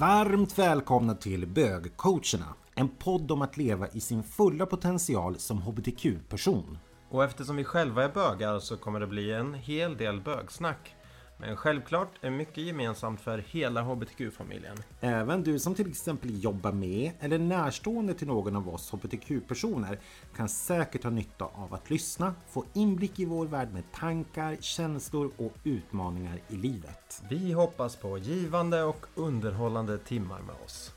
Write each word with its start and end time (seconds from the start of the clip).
Varmt 0.00 0.58
välkomna 0.58 1.14
till 1.14 1.46
Bögcoacherna, 1.46 2.54
en 2.74 2.88
podd 2.88 3.30
om 3.30 3.42
att 3.42 3.56
leva 3.56 3.88
i 3.88 4.00
sin 4.00 4.22
fulla 4.22 4.66
potential 4.66 5.38
som 5.38 5.62
hbtq-person. 5.62 6.78
Och 7.10 7.24
eftersom 7.24 7.56
vi 7.56 7.64
själva 7.64 8.04
är 8.04 8.08
bögar 8.08 8.58
så 8.58 8.76
kommer 8.76 9.00
det 9.00 9.06
bli 9.06 9.32
en 9.32 9.54
hel 9.54 9.96
del 9.96 10.20
bögsnack. 10.20 10.94
Men 11.40 11.56
självklart 11.56 12.08
är 12.20 12.30
mycket 12.30 12.64
gemensamt 12.64 13.20
för 13.20 13.38
hela 13.38 13.82
hbtq-familjen. 13.82 14.76
Även 15.00 15.42
du 15.42 15.58
som 15.58 15.74
till 15.74 15.90
exempel 15.90 16.42
jobbar 16.42 16.72
med 16.72 17.12
eller 17.20 17.38
närstående 17.38 18.14
till 18.14 18.26
någon 18.26 18.56
av 18.56 18.68
oss 18.68 18.90
hbtq-personer 18.92 19.98
kan 20.36 20.48
säkert 20.48 21.02
ha 21.02 21.10
nytta 21.10 21.44
av 21.44 21.74
att 21.74 21.90
lyssna, 21.90 22.34
få 22.48 22.64
inblick 22.72 23.18
i 23.18 23.24
vår 23.24 23.46
värld 23.46 23.68
med 23.72 23.92
tankar, 23.92 24.56
känslor 24.60 25.30
och 25.36 25.52
utmaningar 25.64 26.40
i 26.48 26.56
livet. 26.56 27.22
Vi 27.30 27.52
hoppas 27.52 27.96
på 27.96 28.18
givande 28.18 28.82
och 28.82 29.06
underhållande 29.14 29.98
timmar 29.98 30.40
med 30.40 30.54
oss. 30.64 30.92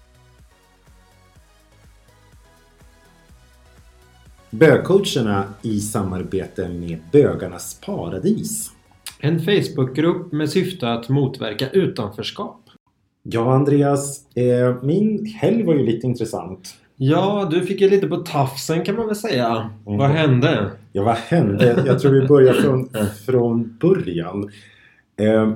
Bögcoacherna 4.49 5.53
i 5.62 5.79
samarbete 5.79 6.70
med 6.70 6.99
Bögarnas 7.12 7.79
Paradis. 7.85 8.71
En 9.23 9.39
Facebookgrupp 9.39 10.31
med 10.31 10.49
syfte 10.49 10.91
att 10.91 11.09
motverka 11.09 11.70
utanförskap. 11.70 12.70
Ja, 13.23 13.53
Andreas. 13.53 14.35
Eh, 14.35 14.84
min 14.84 15.25
helg 15.25 15.63
var 15.63 15.73
ju 15.73 15.85
lite 15.85 16.07
intressant. 16.07 16.75
Ja, 16.95 17.48
du 17.52 17.65
fick 17.65 17.82
ju 17.82 17.90
lite 17.90 18.07
på 18.07 18.18
tafsen 18.18 18.85
kan 18.85 18.95
man 18.95 19.07
väl 19.07 19.15
säga. 19.15 19.70
Mm. 19.87 19.98
Vad 19.98 20.10
hände? 20.10 20.71
Ja, 20.91 21.04
vad 21.04 21.15
hände? 21.15 21.84
Jag 21.85 21.99
tror 21.99 22.12
vi 22.12 22.27
börjar 22.27 22.54
från, 22.54 22.90
från 23.26 23.77
början. 23.82 24.49
Eh, 25.18 25.48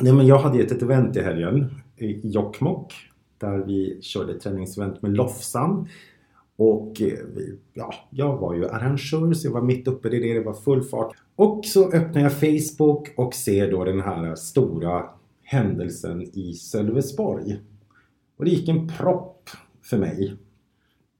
nej, 0.00 0.12
men 0.12 0.26
jag 0.26 0.38
hade 0.38 0.58
ett, 0.58 0.72
ett 0.72 0.82
event 0.82 1.16
i 1.16 1.20
helgen 1.20 1.74
i 1.96 2.20
Jokkmokk. 2.28 2.92
Där 3.38 3.58
vi 3.66 3.98
körde 4.02 4.32
ett 4.32 4.40
träningsevent 4.40 5.02
med 5.02 5.16
Lofsan. 5.16 5.88
Och 6.58 7.02
eh, 7.02 7.06
vi- 7.36 7.58
ja, 7.74 7.94
jag 8.10 8.36
var 8.36 8.54
ju 8.54 8.68
arrangör 8.68 9.32
så 9.32 9.46
jag 9.46 9.52
var 9.52 9.62
mitt 9.62 9.88
uppe 9.88 10.08
i 10.08 10.20
det. 10.20 10.34
Det 10.34 10.40
var 10.44 10.54
full 10.54 10.82
fart. 10.82 11.12
Och 11.36 11.64
så 11.64 11.92
öppnar 11.92 12.22
jag 12.22 12.32
Facebook 12.32 13.08
och 13.16 13.34
ser 13.34 13.70
då 13.70 13.84
den 13.84 14.00
här 14.00 14.34
stora 14.34 15.04
händelsen 15.42 16.22
i 16.22 16.52
Sölvesborg. 16.52 17.56
Och 18.38 18.44
det 18.44 18.50
gick 18.50 18.68
en 18.68 18.88
propp 18.88 19.50
för 19.82 19.98
mig. 19.98 20.34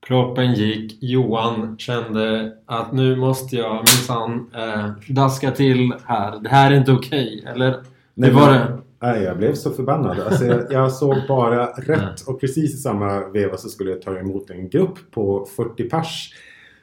Proppen 0.07 0.53
gick. 0.53 0.97
Johan 1.03 1.75
kände 1.77 2.53
att 2.65 2.93
nu 2.93 3.15
måste 3.15 3.55
jag 3.55 3.73
minsann 3.75 4.49
eh, 4.55 4.89
daska 5.13 5.51
till 5.51 5.93
här. 6.05 6.39
Det 6.39 6.49
här 6.49 6.71
är 6.71 6.75
inte 6.77 6.91
okej. 6.91 7.43
Eller? 7.47 7.83
Nej, 8.13 8.29
Hur 8.29 8.35
var 8.39 8.51
det? 8.53 8.77
Nej, 9.01 9.23
jag 9.23 9.37
blev 9.37 9.53
så 9.53 9.71
förbannad. 9.71 10.19
Alltså, 10.19 10.45
jag, 10.45 10.71
jag 10.71 10.91
såg 10.91 11.15
bara 11.27 11.65
rätt 11.65 12.21
och 12.27 12.39
precis 12.39 12.73
i 12.73 12.77
samma 12.77 13.27
veva 13.27 13.57
så 13.57 13.69
skulle 13.69 13.91
jag 13.91 14.01
ta 14.01 14.17
emot 14.17 14.49
en 14.49 14.69
grupp 14.69 15.11
på 15.11 15.47
40 15.55 15.89
pers. 15.89 16.33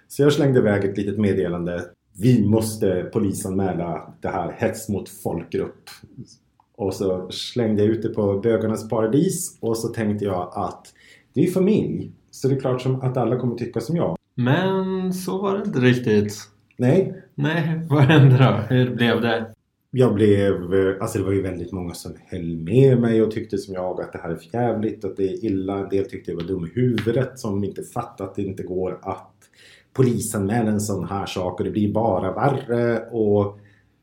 Så 0.08 0.22
jag 0.22 0.32
slängde 0.32 0.58
iväg 0.58 0.84
ett 0.84 0.96
litet 0.96 1.18
meddelande. 1.18 1.84
Vi 2.20 2.46
måste 2.46 3.10
polisanmäla 3.12 4.14
det 4.20 4.28
här 4.28 4.56
hets 4.58 4.88
mot 4.88 5.08
folkgrupp. 5.08 5.90
Och 6.76 6.94
så 6.94 7.30
slängde 7.30 7.82
jag 7.82 7.90
ut 7.90 8.02
det 8.02 8.08
på 8.08 8.38
Bögarnas 8.38 8.88
Paradis 8.88 9.58
och 9.60 9.76
så 9.76 9.88
tänkte 9.88 10.24
jag 10.24 10.52
att 10.54 10.86
det 11.32 11.46
är 11.46 11.50
familj. 11.50 12.12
Så 12.30 12.48
det 12.48 12.54
är 12.54 12.60
klart 12.60 12.82
som 12.82 13.00
att 13.00 13.16
alla 13.16 13.36
kommer 13.36 13.56
tycka 13.56 13.80
som 13.80 13.96
jag. 13.96 14.16
Men 14.34 15.12
så 15.12 15.42
var 15.42 15.58
det 15.58 15.64
inte 15.64 15.78
riktigt. 15.78 16.38
Nej, 16.76 17.24
Nej, 17.34 17.80
vad 17.90 18.02
hände 18.02 18.38
då? 18.38 18.74
Hur 18.74 18.94
blev 18.94 19.20
det? 19.20 19.53
Jag 19.96 20.14
blev, 20.14 20.54
alltså 21.00 21.18
det 21.18 21.24
var 21.24 21.32
ju 21.32 21.42
väldigt 21.42 21.72
många 21.72 21.94
som 21.94 22.12
höll 22.26 22.56
med 22.56 23.00
mig 23.00 23.22
och 23.22 23.30
tyckte 23.30 23.58
som 23.58 23.74
jag 23.74 24.00
att 24.00 24.12
det 24.12 24.18
här 24.18 24.30
är 24.30 24.36
för 24.36 24.54
jävligt, 24.54 25.04
att 25.04 25.16
det 25.16 25.24
är 25.24 25.44
illa. 25.44 25.78
En 25.78 25.88
del 25.88 26.04
tyckte 26.04 26.30
jag 26.30 26.36
var 26.36 26.44
dum 26.44 26.64
i 26.64 26.70
huvudet 26.80 27.38
som 27.38 27.64
inte 27.64 27.82
fattat 27.82 28.20
att 28.28 28.34
det 28.34 28.42
inte 28.42 28.62
går 28.62 28.98
att 29.02 29.32
polisanmäla 29.92 30.70
en 30.70 30.80
sån 30.80 31.04
här 31.04 31.26
sak 31.26 31.60
och 31.60 31.64
det 31.64 31.70
blir 31.70 31.92
bara 31.92 32.32
värre. 32.32 33.00
Och 33.10 33.58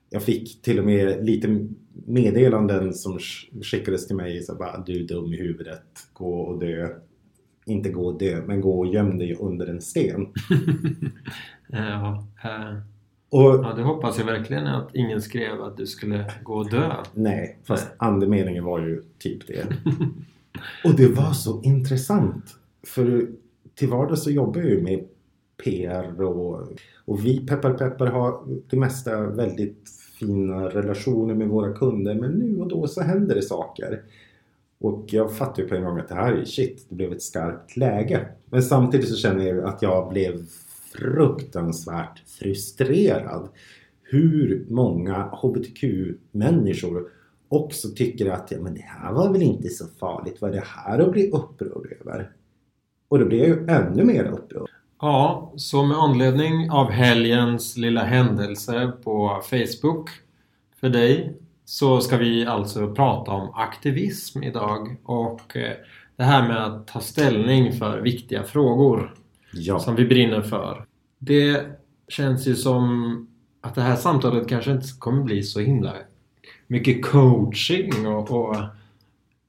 jag 0.10 0.24
fick 0.24 0.62
till 0.62 0.80
och 0.80 0.86
med 0.86 1.26
lite 1.26 1.68
meddelanden 2.06 2.94
som 2.94 3.18
sk- 3.18 3.64
skickades 3.64 4.08
till 4.08 4.16
mig. 4.16 4.42
Så 4.44 4.56
bara, 4.56 4.84
du 4.86 5.04
är 5.04 5.08
dum 5.08 5.34
i 5.34 5.38
huvudet, 5.38 5.84
gå 6.14 6.40
och 6.40 6.60
dö. 6.60 6.88
Inte 7.66 7.90
gå 7.90 8.06
och 8.08 8.20
dö, 8.20 8.42
men 8.48 8.62
gå 8.62 8.80
och 8.80 8.94
göm 8.94 9.18
dig 9.18 9.36
under 9.36 9.68
en 9.68 9.82
sten. 9.82 10.28
ja, 11.68 12.28
eh, 12.44 12.78
Och 13.32 13.42
ja, 13.42 13.74
det 13.76 13.84
hoppas 13.84 14.18
jag 14.18 14.26
verkligen 14.26 14.68
att 14.68 14.96
ingen 14.96 15.22
skrev 15.22 15.62
att 15.62 15.78
du 15.78 15.88
skulle 15.88 16.32
gå 16.44 16.54
och 16.54 16.70
dö. 16.70 16.92
Nej, 17.14 17.60
fast 17.64 17.88
andemeningen 17.98 18.64
var 18.64 18.80
ju 18.80 19.04
typ 19.20 19.48
det. 19.48 19.66
Och 20.84 20.96
det 20.98 21.08
var 21.08 21.34
så 21.34 21.62
intressant. 21.62 22.46
För 22.84 23.28
till 23.76 23.90
vardags 23.90 24.24
så 24.24 24.32
jobbar 24.32 24.62
jag 24.62 24.70
ju 24.70 24.82
med 24.82 25.08
PR 25.64 26.22
och, 26.22 26.68
och 27.06 27.26
vi 27.26 27.46
peppar 27.48 27.74
peppar 27.74 28.08
har 28.08 28.44
det 28.70 28.78
mesta 28.78 29.22
väldigt 29.22 29.90
fina 30.20 30.70
relationer 30.70 31.34
med 31.34 31.48
våra 31.48 31.74
kunder. 31.74 32.16
Men 32.16 32.32
nu 32.32 32.62
och 32.62 32.68
då 32.68 32.88
så 32.88 33.02
händer 33.02 33.36
det 33.36 33.42
saker. 33.42 34.02
Och 34.80 35.06
jag 35.08 35.38
fattar 35.38 35.64
ju 35.64 35.70
på 35.70 35.76
en 35.76 35.84
gång 35.84 36.00
att 36.00 36.08
det 36.08 36.16
här 36.16 36.34
är 36.34 36.46
shit, 36.46 36.86
det 36.90 36.96
blev 36.96 37.12
ett 37.12 37.22
skarpt 37.22 37.78
läge. 37.78 38.28
Men 38.46 38.64
samtidigt 38.64 39.10
så 39.10 39.16
känner 39.16 39.46
jag 39.46 39.66
att 39.66 39.82
jag 39.82 40.10
blev 40.10 40.46
fruktansvärt 40.94 42.20
frustrerad. 42.28 43.50
Hur 44.04 44.66
många 44.70 45.30
HBTQ-människor 45.32 47.08
också 47.50 47.88
tycker 47.90 48.32
att 48.32 48.52
ja, 48.52 48.58
men 48.60 48.74
det 48.74 48.86
här 48.86 49.14
var 49.14 49.32
väl 49.32 49.42
inte 49.42 49.70
så 49.70 49.86
farligt. 50.00 50.38
Vad 50.42 50.52
är 50.52 50.56
det 50.56 50.64
här 50.66 51.00
att 51.00 51.12
bli 51.12 51.32
upprörd 51.32 51.94
över? 52.02 52.32
Och 53.08 53.20
då 53.20 53.26
blir 53.26 53.40
jag 53.40 53.48
ju 53.48 53.68
ännu 53.68 54.04
mer 54.04 54.24
upprörd. 54.24 54.70
Ja, 55.02 55.54
så 55.56 55.84
med 55.84 55.98
anledning 55.98 56.72
av 56.72 56.92
helgens 56.92 57.78
lilla 57.78 58.04
händelse 58.04 58.92
på 59.04 59.42
Facebook 59.50 60.10
för 60.80 60.90
dig 60.90 61.34
så 61.66 62.02
ska 62.02 62.18
vi 62.18 62.46
alltså 62.46 62.94
prata 62.94 63.32
om 63.32 63.54
aktivism 63.54 64.44
idag 64.44 64.98
och 65.04 65.58
eh, 65.58 65.74
det 66.16 66.24
här 66.24 66.48
med 66.48 66.66
att 66.66 66.88
ta 66.88 67.00
ställning 67.00 67.74
för 67.74 68.02
viktiga 68.02 68.44
frågor 68.44 69.16
Ja, 69.54 69.80
som 69.80 69.96
vi 69.96 70.06
brinner 70.06 70.42
för. 70.42 70.86
Det 71.20 71.66
känns 72.08 72.48
ju 72.48 72.56
som 72.56 73.28
att 73.62 73.76
det 73.76 73.82
här 73.82 73.96
samtalet 73.96 74.48
kanske 74.48 74.72
inte 74.72 74.88
kommer 75.00 75.24
bli 75.24 75.44
så 75.44 75.60
himla 75.60 75.94
mycket 76.68 77.06
coaching 77.06 78.08
och, 78.08 78.32
och 78.32 78.56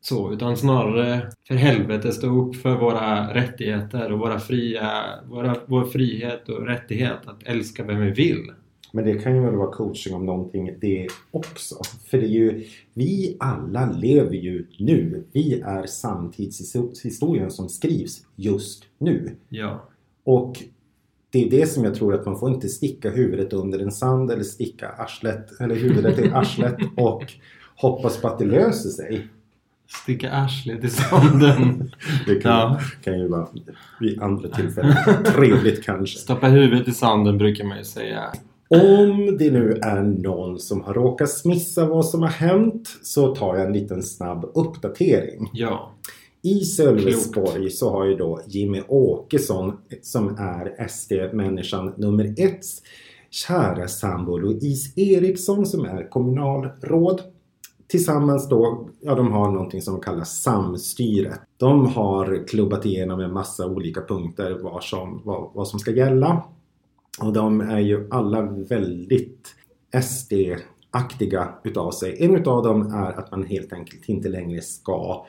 så 0.00 0.32
utan 0.32 0.56
snarare 0.56 1.30
för 1.48 1.54
helvete 1.54 2.12
stå 2.12 2.42
upp 2.42 2.56
för 2.56 2.76
våra 2.76 3.34
rättigheter 3.34 4.12
och 4.12 4.18
våra 4.18 4.40
fria, 4.40 5.04
våra, 5.28 5.56
vår 5.66 5.84
frihet 5.84 6.48
och 6.48 6.66
rättighet 6.66 7.18
att 7.26 7.42
älska 7.42 7.84
vem 7.84 8.00
vi 8.00 8.10
vill. 8.10 8.52
men 8.92 9.04
det 9.04 9.14
kan 9.14 9.34
ju 9.34 9.42
väl 9.42 9.54
vara 9.54 9.72
coaching 9.72 10.14
om 10.14 10.26
någonting 10.26 10.74
det 10.80 11.08
också. 11.30 11.76
För 12.10 12.18
det 12.18 12.26
är 12.26 12.28
ju, 12.28 12.64
vi 12.94 13.36
alla 13.40 13.92
lever 13.92 14.36
ju 14.36 14.66
nu. 14.78 15.24
Vi 15.32 15.60
är 15.60 15.86
samtidshistorien 15.86 17.50
som 17.50 17.68
skrivs 17.68 18.26
just 18.36 18.84
nu. 18.98 19.36
Ja. 19.48 19.88
Och 20.24 20.62
det 21.30 21.44
är 21.46 21.50
det 21.50 21.66
som 21.66 21.84
jag 21.84 21.94
tror 21.94 22.14
att 22.14 22.26
man 22.26 22.38
får 22.38 22.50
inte 22.50 22.68
sticka 22.68 23.10
huvudet 23.10 23.52
under 23.52 23.78
en 23.78 23.92
sand 23.92 24.30
eller 24.30 24.44
sticka 24.44 24.88
arslet, 24.88 25.60
eller 25.60 25.74
huvudet 25.74 26.18
i 26.18 26.30
arslet 26.30 26.76
och 26.96 27.22
hoppas 27.76 28.20
på 28.20 28.28
att 28.28 28.38
det 28.38 28.44
löser 28.44 28.88
sig. 28.90 29.28
Sticka 30.02 30.30
arslet 30.32 30.84
i 30.84 30.88
sanden. 30.88 31.92
Det 32.26 32.34
kan, 32.34 32.52
Ja. 32.52 32.80
kan 33.04 33.18
ju 33.18 33.28
vara 33.28 33.48
vid 34.00 34.22
andra 34.22 34.48
tillfällen. 34.48 34.94
Trevligt 35.24 35.84
kanske. 35.84 36.18
Stoppa 36.18 36.46
huvudet 36.48 36.88
i 36.88 36.92
sanden 36.92 37.38
brukar 37.38 37.64
man 37.64 37.78
ju 37.78 37.84
säga. 37.84 38.22
Om 38.68 39.36
det 39.38 39.50
nu 39.50 39.72
är 39.82 40.02
någon 40.02 40.58
som 40.58 40.80
har 40.82 40.94
råkat 40.94 41.44
missa 41.44 41.86
vad 41.86 42.06
som 42.06 42.22
har 42.22 42.28
hänt 42.28 42.88
så 43.02 43.34
tar 43.34 43.56
jag 43.56 43.66
en 43.66 43.72
liten 43.72 44.02
snabb 44.02 44.50
uppdatering. 44.54 45.50
Ja. 45.52 45.92
I 46.44 46.60
Sölvesborg 46.60 47.70
så 47.70 47.90
har 47.90 48.04
ju 48.04 48.16
då 48.16 48.40
Jimmy 48.46 48.82
Åkesson 48.88 49.72
som 50.02 50.36
är 50.38 50.88
SD-människan 50.88 51.94
nummer 51.96 52.34
ett 52.36 52.64
kära 53.30 53.88
sambo 53.88 54.36
Louise 54.36 55.00
Eriksson 55.00 55.66
som 55.66 55.84
är 55.84 56.10
kommunalråd 56.10 57.20
tillsammans 57.86 58.48
då, 58.48 58.88
ja 59.00 59.14
de 59.14 59.32
har 59.32 59.50
någonting 59.50 59.82
som 59.82 60.00
kallas 60.00 60.42
samstyre. 60.42 61.34
De 61.56 61.86
har 61.86 62.46
klubbat 62.48 62.86
igenom 62.86 63.20
en 63.20 63.32
massa 63.32 63.66
olika 63.66 64.00
punkter 64.00 64.58
vad 64.62 64.82
som, 64.84 65.22
vad, 65.24 65.50
vad 65.54 65.68
som 65.68 65.78
ska 65.78 65.90
gälla. 65.90 66.44
Och 67.20 67.32
de 67.32 67.60
är 67.60 67.80
ju 67.80 68.08
alla 68.10 68.42
väldigt 68.42 69.54
SD-aktiga 70.02 71.48
utav 71.64 71.90
sig. 71.90 72.16
En 72.24 72.36
utav 72.36 72.62
dem 72.62 72.86
är 72.86 73.18
att 73.18 73.30
man 73.30 73.44
helt 73.44 73.72
enkelt 73.72 74.08
inte 74.08 74.28
längre 74.28 74.60
ska 74.60 75.26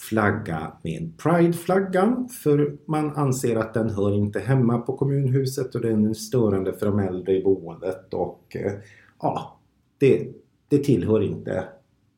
flagga 0.00 0.72
med 0.82 1.12
Pride-flaggan 1.18 2.28
för 2.28 2.76
man 2.84 3.10
anser 3.10 3.56
att 3.56 3.74
den 3.74 3.90
hör 3.90 4.14
inte 4.14 4.40
hemma 4.40 4.78
på 4.78 4.96
kommunhuset 4.96 5.74
och 5.74 5.80
den 5.80 6.08
är 6.08 6.14
störande 6.14 6.72
för 6.72 6.86
de 6.86 6.98
äldre 6.98 7.36
i 7.36 7.42
boendet 7.42 8.14
och 8.14 8.56
eh, 8.56 8.72
ja, 9.20 9.60
det, 9.98 10.28
det 10.68 10.78
tillhör 10.78 11.22
inte 11.22 11.64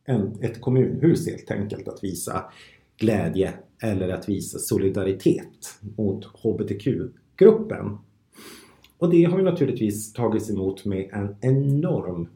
en, 0.04 0.42
ett 0.42 0.60
kommunhus 0.60 1.28
helt 1.28 1.50
enkelt 1.50 1.88
att 1.88 2.04
visa 2.04 2.44
glädje 2.96 3.52
eller 3.82 4.08
att 4.08 4.28
visa 4.28 4.58
solidaritet 4.58 5.78
mot 5.96 6.24
HBTQ-gruppen. 6.24 7.98
Och 8.98 9.10
det 9.10 9.24
har 9.24 9.38
ju 9.38 9.44
naturligtvis 9.44 10.12
tagits 10.12 10.50
emot 10.50 10.84
med 10.84 11.08
en 11.12 11.36
enorm 11.40 12.28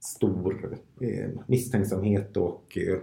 stor 0.00 0.78
eh, 1.00 1.30
misstänksamhet 1.46 2.36
och 2.36 2.78
eh, 2.78 2.98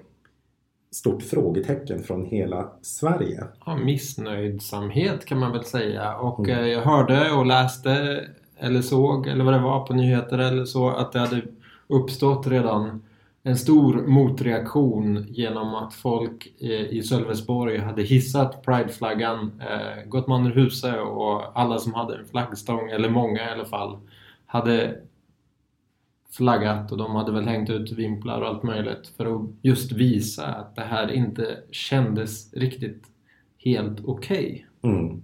stort 0.93 1.23
frågetecken 1.23 2.03
från 2.03 2.25
hela 2.25 2.69
Sverige. 2.81 3.43
Ja, 3.65 3.75
missnöjdsamhet 3.75 5.25
kan 5.25 5.39
man 5.39 5.51
väl 5.51 5.63
säga. 5.63 6.17
Och 6.17 6.49
mm. 6.49 6.67
jag 6.67 6.81
hörde 6.81 7.31
och 7.31 7.45
läste 7.45 8.23
eller 8.57 8.81
såg 8.81 9.27
eller 9.27 9.43
vad 9.43 9.53
det 9.53 9.59
var 9.59 9.85
på 9.85 9.93
nyheter 9.93 10.37
eller 10.37 10.65
så 10.65 10.89
att 10.89 11.11
det 11.11 11.19
hade 11.19 11.41
uppstått 11.87 12.47
redan 12.47 13.01
en 13.43 13.57
stor 13.57 14.07
motreaktion 14.07 15.25
genom 15.29 15.75
att 15.75 15.93
folk 15.93 16.47
i 16.89 17.03
Sölvesborg 17.03 17.77
hade 17.77 18.03
hissat 18.03 18.65
prideflaggan, 18.65 19.61
eh, 19.61 20.09
gått 20.09 20.27
man 20.27 20.47
ur 20.47 20.55
huset 20.55 20.95
och 20.99 21.59
alla 21.59 21.77
som 21.77 21.93
hade 21.93 22.17
en 22.17 22.25
flaggstång, 22.25 22.89
eller 22.89 23.09
många 23.09 23.49
i 23.49 23.51
alla 23.53 23.65
fall, 23.65 23.97
hade 24.45 24.95
flaggat 26.33 26.91
och 26.91 26.97
de 26.97 27.15
hade 27.15 27.31
väl 27.31 27.47
hängt 27.47 27.69
ut 27.69 27.91
vimplar 27.91 28.41
och 28.41 28.47
allt 28.47 28.63
möjligt 28.63 29.07
för 29.17 29.35
att 29.35 29.49
just 29.61 29.91
visa 29.91 30.45
att 30.45 30.75
det 30.75 30.81
här 30.81 31.11
inte 31.11 31.57
kändes 31.71 32.53
riktigt 32.53 33.03
helt 33.57 34.05
okej. 34.05 34.67
Okay. 34.81 34.91
Mm. 34.91 35.21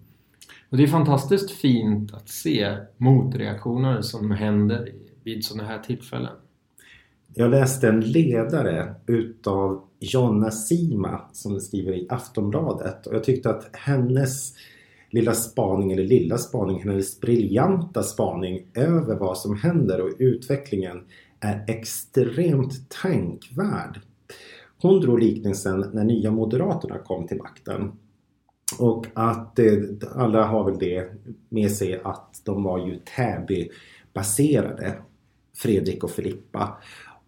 Och 0.70 0.78
det 0.78 0.84
är 0.84 0.88
fantastiskt 0.88 1.52
fint 1.52 2.14
att 2.14 2.30
se 2.30 2.78
motreaktioner 2.98 4.02
som 4.02 4.32
händer 4.32 4.92
vid 5.24 5.46
sådana 5.46 5.70
här 5.70 5.80
tillfällen. 5.80 6.36
Jag 7.34 7.52
läste 7.52 7.88
en 7.90 8.00
ledare 8.00 8.96
utav 9.08 9.82
Jonna 10.00 10.52
Sima 10.52 11.22
som 11.32 11.60
skriver 11.60 11.94
i 11.94 12.08
Aftonbladet 12.10 13.08
och 13.08 13.16
jag 13.16 13.24
tyckte 13.24 13.50
att 13.50 13.70
hennes 13.74 14.54
lilla 15.10 15.34
spaning, 15.34 15.92
eller 15.92 16.04
lilla 16.04 16.38
spaning, 16.38 16.84
hennes 16.84 17.20
briljanta 17.20 18.04
spaning 18.04 18.68
över 18.74 19.16
vad 19.16 19.38
som 19.38 19.56
händer 19.56 20.02
och 20.02 20.12
utvecklingen 20.20 21.06
är 21.40 21.64
extremt 21.68 22.90
tänkvärd. 23.02 24.00
Hon 24.82 25.02
drog 25.02 25.20
liknelsen 25.20 25.86
när 25.94 26.04
Nya 26.04 26.32
Moderaterna 26.32 26.98
kom 26.98 27.28
till 27.28 27.38
makten. 27.38 27.92
Och 28.80 29.08
att 29.14 29.60
eh, 29.60 29.74
alla 30.16 30.46
har 30.46 30.64
väl 30.64 30.80
det 30.80 31.12
med 31.50 31.72
sig 31.72 32.02
att 32.04 32.42
de 32.46 32.64
var 32.64 32.88
ju 32.88 33.00
Täby-baserade, 33.00 34.94
Fredrik 35.56 36.04
och 36.04 36.12
Filippa. 36.12 36.78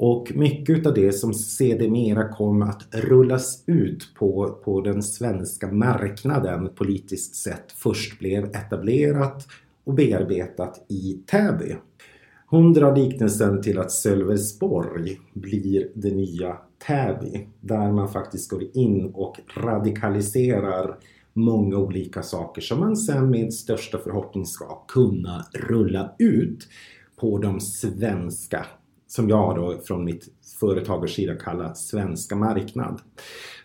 Och 0.03 0.31
mycket 0.35 0.85
av 0.85 0.93
det 0.93 1.11
som 1.11 1.33
sedermera 1.33 2.27
kom 2.27 2.61
att 2.61 2.87
rullas 2.91 3.63
ut 3.67 4.13
på, 4.15 4.59
på 4.63 4.81
den 4.81 5.03
svenska 5.03 5.71
marknaden 5.71 6.69
politiskt 6.75 7.35
sett 7.35 7.71
först 7.71 8.19
blev 8.19 8.45
etablerat 8.45 9.47
och 9.83 9.93
bearbetat 9.93 10.85
i 10.89 11.13
Täby. 11.27 11.75
Hon 12.45 12.73
drar 12.73 12.95
liknelsen 12.95 13.61
till 13.61 13.79
att 13.79 13.91
Sölvesborg 13.91 15.19
blir 15.33 15.91
det 15.93 16.15
nya 16.15 16.57
Täby 16.87 17.47
där 17.59 17.91
man 17.91 18.09
faktiskt 18.09 18.49
går 18.49 18.63
in 18.73 19.11
och 19.13 19.39
radikaliserar 19.57 20.97
många 21.33 21.77
olika 21.77 22.23
saker 22.23 22.61
som 22.61 22.79
man 22.79 22.97
sen 22.97 23.29
med 23.29 23.53
största 23.53 23.97
förhoppning 23.97 24.45
ska 24.45 24.83
kunna 24.87 25.45
rulla 25.53 26.15
ut 26.19 26.67
på 27.15 27.37
de 27.37 27.59
svenska 27.59 28.65
som 29.11 29.29
jag 29.29 29.55
då 29.55 29.77
från 29.83 30.05
mitt 30.05 30.27
företagers 30.59 31.15
sida 31.15 31.35
kallar 31.35 31.73
svenska 31.73 32.35
marknad. 32.35 33.01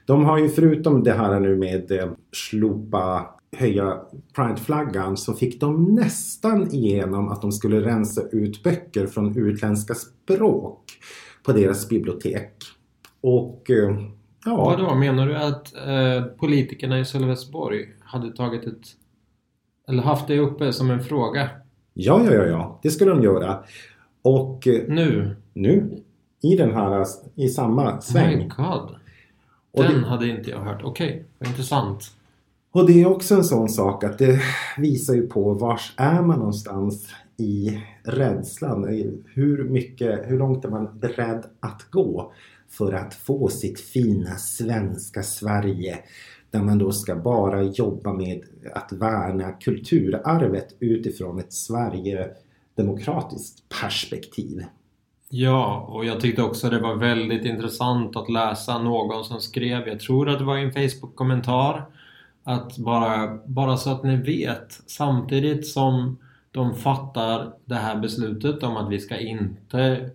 De 0.06 0.24
har 0.24 0.38
ju 0.38 0.48
förutom 0.48 1.02
det 1.02 1.12
här 1.12 1.40
nu 1.40 1.56
med 1.56 1.90
eh, 1.90 2.08
slopa 2.32 3.30
höja 3.56 4.00
prideflaggan 4.36 5.16
så 5.16 5.34
fick 5.34 5.60
de 5.60 5.84
nästan 5.84 6.74
igenom 6.74 7.28
att 7.28 7.42
de 7.42 7.52
skulle 7.52 7.80
rensa 7.80 8.22
ut 8.32 8.62
böcker 8.62 9.06
från 9.06 9.38
utländska 9.38 9.94
språk 9.94 10.82
på 11.44 11.52
deras 11.52 11.88
bibliotek. 11.88 12.52
Och 13.20 13.70
eh, 13.70 13.98
ja... 14.44 14.64
Vadå, 14.64 14.94
menar 14.94 15.26
du 15.26 15.36
att 15.36 15.74
eh, 15.74 16.24
politikerna 16.36 17.00
i 17.00 17.04
Sölvesborg 17.04 17.86
hade 18.00 18.32
tagit 18.32 18.64
ett... 18.64 18.82
Eller 19.88 20.02
haft 20.02 20.26
det 20.28 20.38
uppe 20.38 20.72
som 20.72 20.90
en 20.90 21.02
fråga? 21.02 21.50
Ja, 21.94 22.22
ja, 22.24 22.32
ja, 22.32 22.44
ja. 22.44 22.80
Det 22.82 22.90
skulle 22.90 23.10
de 23.10 23.22
göra. 23.22 23.64
Och 24.26 24.66
eh, 24.66 24.82
nu? 24.88 25.36
Nu. 25.52 26.02
I 26.42 26.56
den 26.56 26.74
här, 26.74 27.06
i 27.34 27.48
samma 27.48 28.00
sväng. 28.00 28.38
My 28.38 28.48
God. 28.56 28.94
Den 29.72 30.00
det, 30.00 30.08
hade 30.08 30.28
inte 30.28 30.50
jag 30.50 30.60
hört. 30.60 30.80
Okej, 30.84 31.08
okay, 31.08 31.22
vad 31.38 31.48
intressant. 31.48 32.10
Och 32.72 32.86
det 32.86 33.02
är 33.02 33.06
också 33.06 33.34
en 33.34 33.44
sån 33.44 33.68
sak 33.68 34.04
att 34.04 34.18
det 34.18 34.40
visar 34.78 35.14
ju 35.14 35.26
på 35.26 35.54
vars 35.54 35.94
är 35.96 36.22
man 36.22 36.38
någonstans 36.38 37.08
i 37.36 37.80
rädslan. 38.02 38.84
Hur 39.34 39.64
mycket, 39.64 40.30
hur 40.30 40.38
långt 40.38 40.64
är 40.64 40.68
man 40.68 40.98
beredd 40.98 41.44
att 41.60 41.86
gå 41.90 42.32
för 42.68 42.92
att 42.92 43.14
få 43.14 43.48
sitt 43.48 43.80
fina 43.80 44.36
svenska 44.36 45.22
Sverige 45.22 45.98
där 46.50 46.62
man 46.62 46.78
då 46.78 46.92
ska 46.92 47.16
bara 47.16 47.62
jobba 47.62 48.12
med 48.12 48.42
att 48.74 48.92
värna 48.92 49.52
kulturarvet 49.52 50.76
utifrån 50.80 51.38
ett 51.38 51.52
Sverige 51.52 52.30
demokratiskt 52.76 53.68
perspektiv. 53.80 54.64
Ja, 55.28 55.86
och 55.88 56.04
jag 56.04 56.20
tyckte 56.20 56.42
också 56.42 56.70
det 56.70 56.78
var 56.78 56.94
väldigt 56.94 57.44
intressant 57.44 58.16
att 58.16 58.28
läsa 58.28 58.78
någon 58.78 59.24
som 59.24 59.40
skrev, 59.40 59.88
jag 59.88 60.00
tror 60.00 60.28
att 60.28 60.38
det 60.38 60.44
var 60.44 60.56
i 60.56 60.62
en 60.62 60.72
Facebook-kommentar, 60.72 61.86
att 62.44 62.78
bara, 62.78 63.38
bara 63.46 63.76
så 63.76 63.90
att 63.90 64.04
ni 64.04 64.16
vet, 64.16 64.80
samtidigt 64.86 65.66
som 65.66 66.18
de 66.50 66.74
fattar 66.74 67.52
det 67.64 67.74
här 67.74 67.96
beslutet 67.96 68.62
om 68.62 68.76
att 68.76 68.90
vi 68.90 69.00
ska 69.00 69.18
inte 69.18 70.10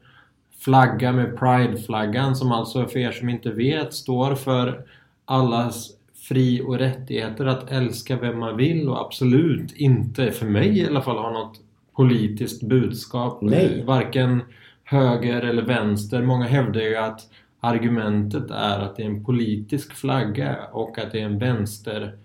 flagga 0.59 1.11
med 1.11 1.39
Pride-flaggan 1.39 2.35
som 2.35 2.51
alltså 2.51 2.87
för 2.87 2.99
er 2.99 3.11
som 3.11 3.29
inte 3.29 3.51
vet 3.51 3.93
står 3.93 4.35
för 4.35 4.85
allas 5.25 5.89
fri 6.15 6.61
och 6.61 6.77
rättigheter 6.77 7.45
att 7.45 7.71
älska 7.71 8.17
vem 8.17 8.39
man 8.39 8.57
vill 8.57 8.89
och 8.89 9.01
absolut 9.01 9.74
inte, 9.74 10.31
för 10.31 10.45
mig 10.45 10.79
i 10.79 10.88
alla 10.88 11.01
fall, 11.01 11.17
har 11.17 11.31
något 11.31 11.59
politiskt 11.95 12.63
budskap. 12.63 13.41
Nej. 13.41 13.83
Varken 13.86 14.41
höger 14.83 15.41
eller 15.41 15.63
vänster. 15.63 16.21
Många 16.21 16.45
hävdar 16.45 16.81
ju 16.81 16.95
att 16.95 17.21
argumentet 17.60 18.51
är 18.51 18.79
att 18.79 18.95
det 18.95 19.03
är 19.03 19.07
en 19.07 19.25
politisk 19.25 19.93
flagga 19.93 20.57
och 20.71 21.00
att 21.00 21.12
det 21.12 21.19
är 21.19 21.25
en 21.25 21.39
vänster 21.39 22.15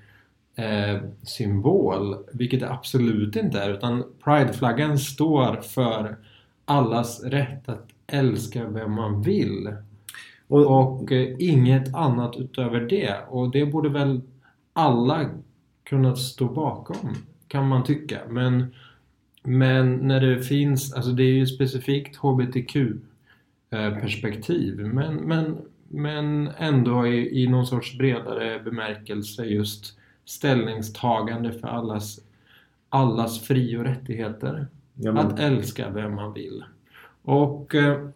eh, 0.56 1.00
symbol. 1.22 2.16
Vilket 2.32 2.60
det 2.60 2.70
absolut 2.70 3.36
inte 3.36 3.60
är. 3.60 3.70
Utan 3.70 4.04
Prideflaggan 4.24 4.98
står 4.98 5.60
för 5.60 6.16
allas 6.64 7.24
rätt 7.24 7.68
att 7.68 7.88
älska 8.06 8.68
vem 8.68 8.92
man 8.92 9.22
vill. 9.22 9.76
Och, 10.48 10.66
och 10.66 11.12
eh, 11.12 11.34
inget 11.38 11.94
annat 11.94 12.36
utöver 12.36 12.80
det. 12.80 13.14
Och 13.28 13.50
det 13.50 13.66
borde 13.66 13.88
väl 13.88 14.20
alla 14.72 15.30
kunna 15.84 16.16
stå 16.16 16.48
bakom. 16.48 17.14
Kan 17.48 17.68
man 17.68 17.84
tycka. 17.84 18.18
Men 18.28 18.74
men 19.46 19.94
när 19.96 20.20
det 20.20 20.42
finns, 20.42 20.92
alltså 20.92 21.10
det 21.10 21.22
är 21.22 21.32
ju 21.32 21.46
specifikt 21.46 22.16
HBTQ 22.16 22.76
eh, 23.70 23.98
perspektiv 23.98 24.78
men, 24.78 25.14
men, 25.14 25.58
men 25.88 26.50
ändå 26.58 27.06
i, 27.06 27.42
i 27.42 27.46
någon 27.46 27.66
sorts 27.66 27.98
bredare 27.98 28.60
bemärkelse 28.64 29.44
just 29.44 29.98
ställningstagande 30.24 31.52
för 31.52 31.68
allas, 31.68 32.20
allas 32.88 33.40
fri 33.40 33.76
och 33.76 33.84
rättigheter. 33.84 34.66
Ja, 34.94 35.12
men... 35.12 35.26
Att 35.26 35.40
älska 35.40 35.90
vem 35.90 36.14
man 36.14 36.32
vill. 36.32 36.64
Och 37.22 37.74
eh, 37.74 38.08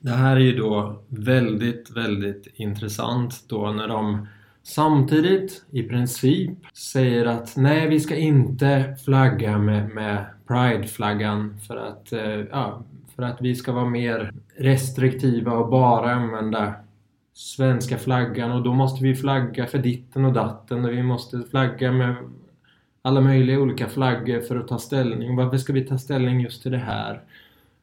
det 0.00 0.10
här 0.10 0.36
är 0.36 0.40
ju 0.40 0.56
då 0.56 1.02
väldigt, 1.08 1.90
väldigt 1.90 2.46
intressant 2.54 3.44
då 3.48 3.72
när 3.72 3.88
de 3.88 4.26
samtidigt 4.68 5.64
i 5.70 5.82
princip 5.82 6.50
säger 6.76 7.26
att 7.26 7.56
nej, 7.56 7.88
vi 7.88 8.00
ska 8.00 8.16
inte 8.16 8.96
flagga 9.04 9.58
med, 9.58 9.88
med 9.88 10.26
Pride-flaggan 10.46 11.58
för 11.66 11.76
att, 11.76 12.12
eh, 12.12 12.40
ja, 12.50 12.82
för 13.16 13.22
att 13.22 13.40
vi 13.40 13.54
ska 13.54 13.72
vara 13.72 13.84
mer 13.84 14.32
restriktiva 14.56 15.52
och 15.52 15.70
bara 15.70 16.14
använda 16.14 16.74
svenska 17.34 17.98
flaggan 17.98 18.52
och 18.52 18.62
då 18.62 18.72
måste 18.72 19.04
vi 19.04 19.14
flagga 19.14 19.66
för 19.66 19.78
ditten 19.78 20.24
och 20.24 20.32
datten 20.32 20.84
och 20.84 20.90
vi 20.90 21.02
måste 21.02 21.42
flagga 21.50 21.92
med 21.92 22.16
alla 23.02 23.20
möjliga 23.20 23.60
olika 23.60 23.88
flaggor 23.88 24.40
för 24.40 24.56
att 24.56 24.68
ta 24.68 24.78
ställning. 24.78 25.36
Varför 25.36 25.56
ska 25.56 25.72
vi 25.72 25.84
ta 25.84 25.98
ställning 25.98 26.40
just 26.40 26.62
till 26.62 26.72
det 26.72 26.78
här? 26.78 27.22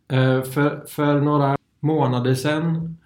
Eh, 0.08 0.42
för, 0.42 0.86
för 0.88 1.22
några 1.22 1.58
månader 1.80 2.34
sedan 2.34 2.98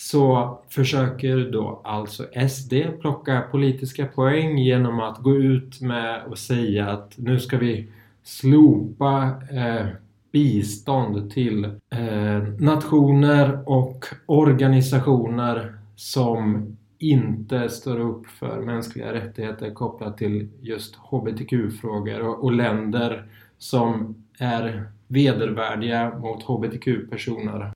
så 0.00 0.58
försöker 0.68 1.50
då 1.52 1.80
alltså 1.84 2.26
SD 2.48 2.72
plocka 3.00 3.40
politiska 3.50 4.06
poäng 4.06 4.58
genom 4.58 5.00
att 5.00 5.18
gå 5.18 5.36
ut 5.36 5.80
med 5.80 6.22
och 6.24 6.38
säga 6.38 6.90
att 6.90 7.14
nu 7.16 7.40
ska 7.40 7.58
vi 7.58 7.88
slopa 8.22 9.42
eh, 9.50 9.86
bistånd 10.32 11.30
till 11.30 11.64
eh, 11.90 12.42
nationer 12.58 13.62
och 13.66 14.04
organisationer 14.26 15.74
som 15.96 16.76
inte 16.98 17.68
står 17.68 18.00
upp 18.00 18.26
för 18.26 18.60
mänskliga 18.60 19.12
rättigheter 19.12 19.74
kopplat 19.74 20.18
till 20.18 20.48
just 20.60 20.94
HBTQ-frågor 20.96 22.20
och, 22.20 22.44
och 22.44 22.52
länder 22.52 23.24
som 23.58 24.14
är 24.38 24.88
vedervärdiga 25.10 26.18
mot 26.18 26.42
HBTQ-personer. 26.42 27.72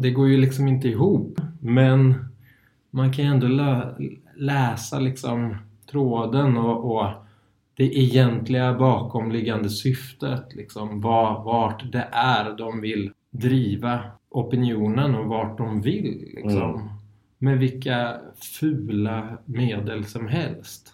Det, 0.00 0.10
går 0.10 0.28
ju 0.28 0.36
liksom 0.36 0.68
inte 0.68 0.88
ihop. 0.88 1.40
Men 1.60 2.14
man 2.90 3.12
kan 3.12 3.24
ju 3.24 3.30
ändå 3.30 3.46
lä 3.46 3.94
läsa 4.36 4.98
liksom 4.98 5.56
tråden 5.90 6.56
och, 6.56 6.96
och, 6.96 7.10
det 7.74 7.98
egentliga 7.98 8.74
bakomliggande 8.74 9.70
syftet. 9.70 10.54
Liksom, 10.54 11.00
var, 11.00 11.44
vart 11.44 11.92
det 11.92 12.08
är 12.12 12.56
de 12.56 12.80
vill 12.80 13.12
driva 13.30 14.00
opinionen 14.30 15.14
och 15.14 15.26
vart 15.26 15.58
de 15.58 15.80
vill. 15.80 16.32
Liksom. 16.34 16.74
Mm. 16.74 16.88
Med 17.38 17.58
vilka 17.58 18.20
fula 18.60 19.38
medel 19.44 20.04
som 20.04 20.28
helst. 20.28 20.91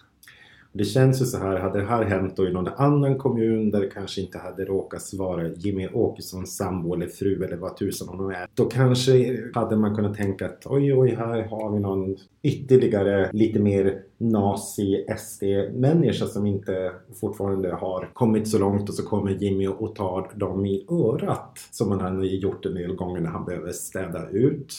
Det 0.71 0.83
känns 0.83 1.21
ju 1.21 1.25
så 1.25 1.37
här, 1.37 1.59
hade 1.59 1.79
det 1.79 1.85
här 1.85 2.03
hänt 2.03 2.37
då 2.37 2.47
i 2.47 2.53
någon 2.53 2.67
annan 2.67 3.17
kommun 3.17 3.71
där 3.71 3.81
det 3.81 3.87
kanske 3.87 4.21
inte 4.21 4.37
hade 4.37 4.65
råkat 4.65 5.13
vara 5.13 5.47
Jimmy 5.47 5.87
Åkessons 5.87 6.55
sambo 6.57 6.93
eller 6.93 7.07
fru 7.07 7.43
eller 7.43 7.57
vad 7.57 7.77
tusan 7.77 8.07
hon 8.07 8.31
är. 8.31 8.47
Då 8.53 8.65
kanske 8.65 9.37
hade 9.53 9.75
man 9.75 9.95
kunnat 9.95 10.17
tänka 10.17 10.45
att 10.45 10.65
oj 10.65 10.93
oj 10.93 11.15
här 11.15 11.41
har 11.41 11.71
vi 11.71 11.79
någon 11.79 12.17
ytterligare 12.43 13.29
lite 13.33 13.59
mer 13.59 14.01
nazi 14.17 15.05
SD-människa 15.17 16.25
som 16.25 16.45
inte 16.45 16.91
fortfarande 17.21 17.71
har 17.73 18.09
kommit 18.13 18.47
så 18.47 18.59
långt 18.59 18.89
och 18.89 18.95
så 18.95 19.03
kommer 19.03 19.31
Jimmy 19.31 19.67
och 19.67 19.95
tar 19.95 20.31
dem 20.35 20.65
i 20.65 20.85
örat 20.89 21.59
som 21.71 21.91
han 21.91 22.17
har 22.17 22.23
gjort 22.23 22.65
en 22.65 22.73
del 22.73 22.95
gånger 22.95 23.21
när 23.21 23.29
han 23.29 23.45
behöver 23.45 23.71
städa 23.71 24.29
ut. 24.29 24.73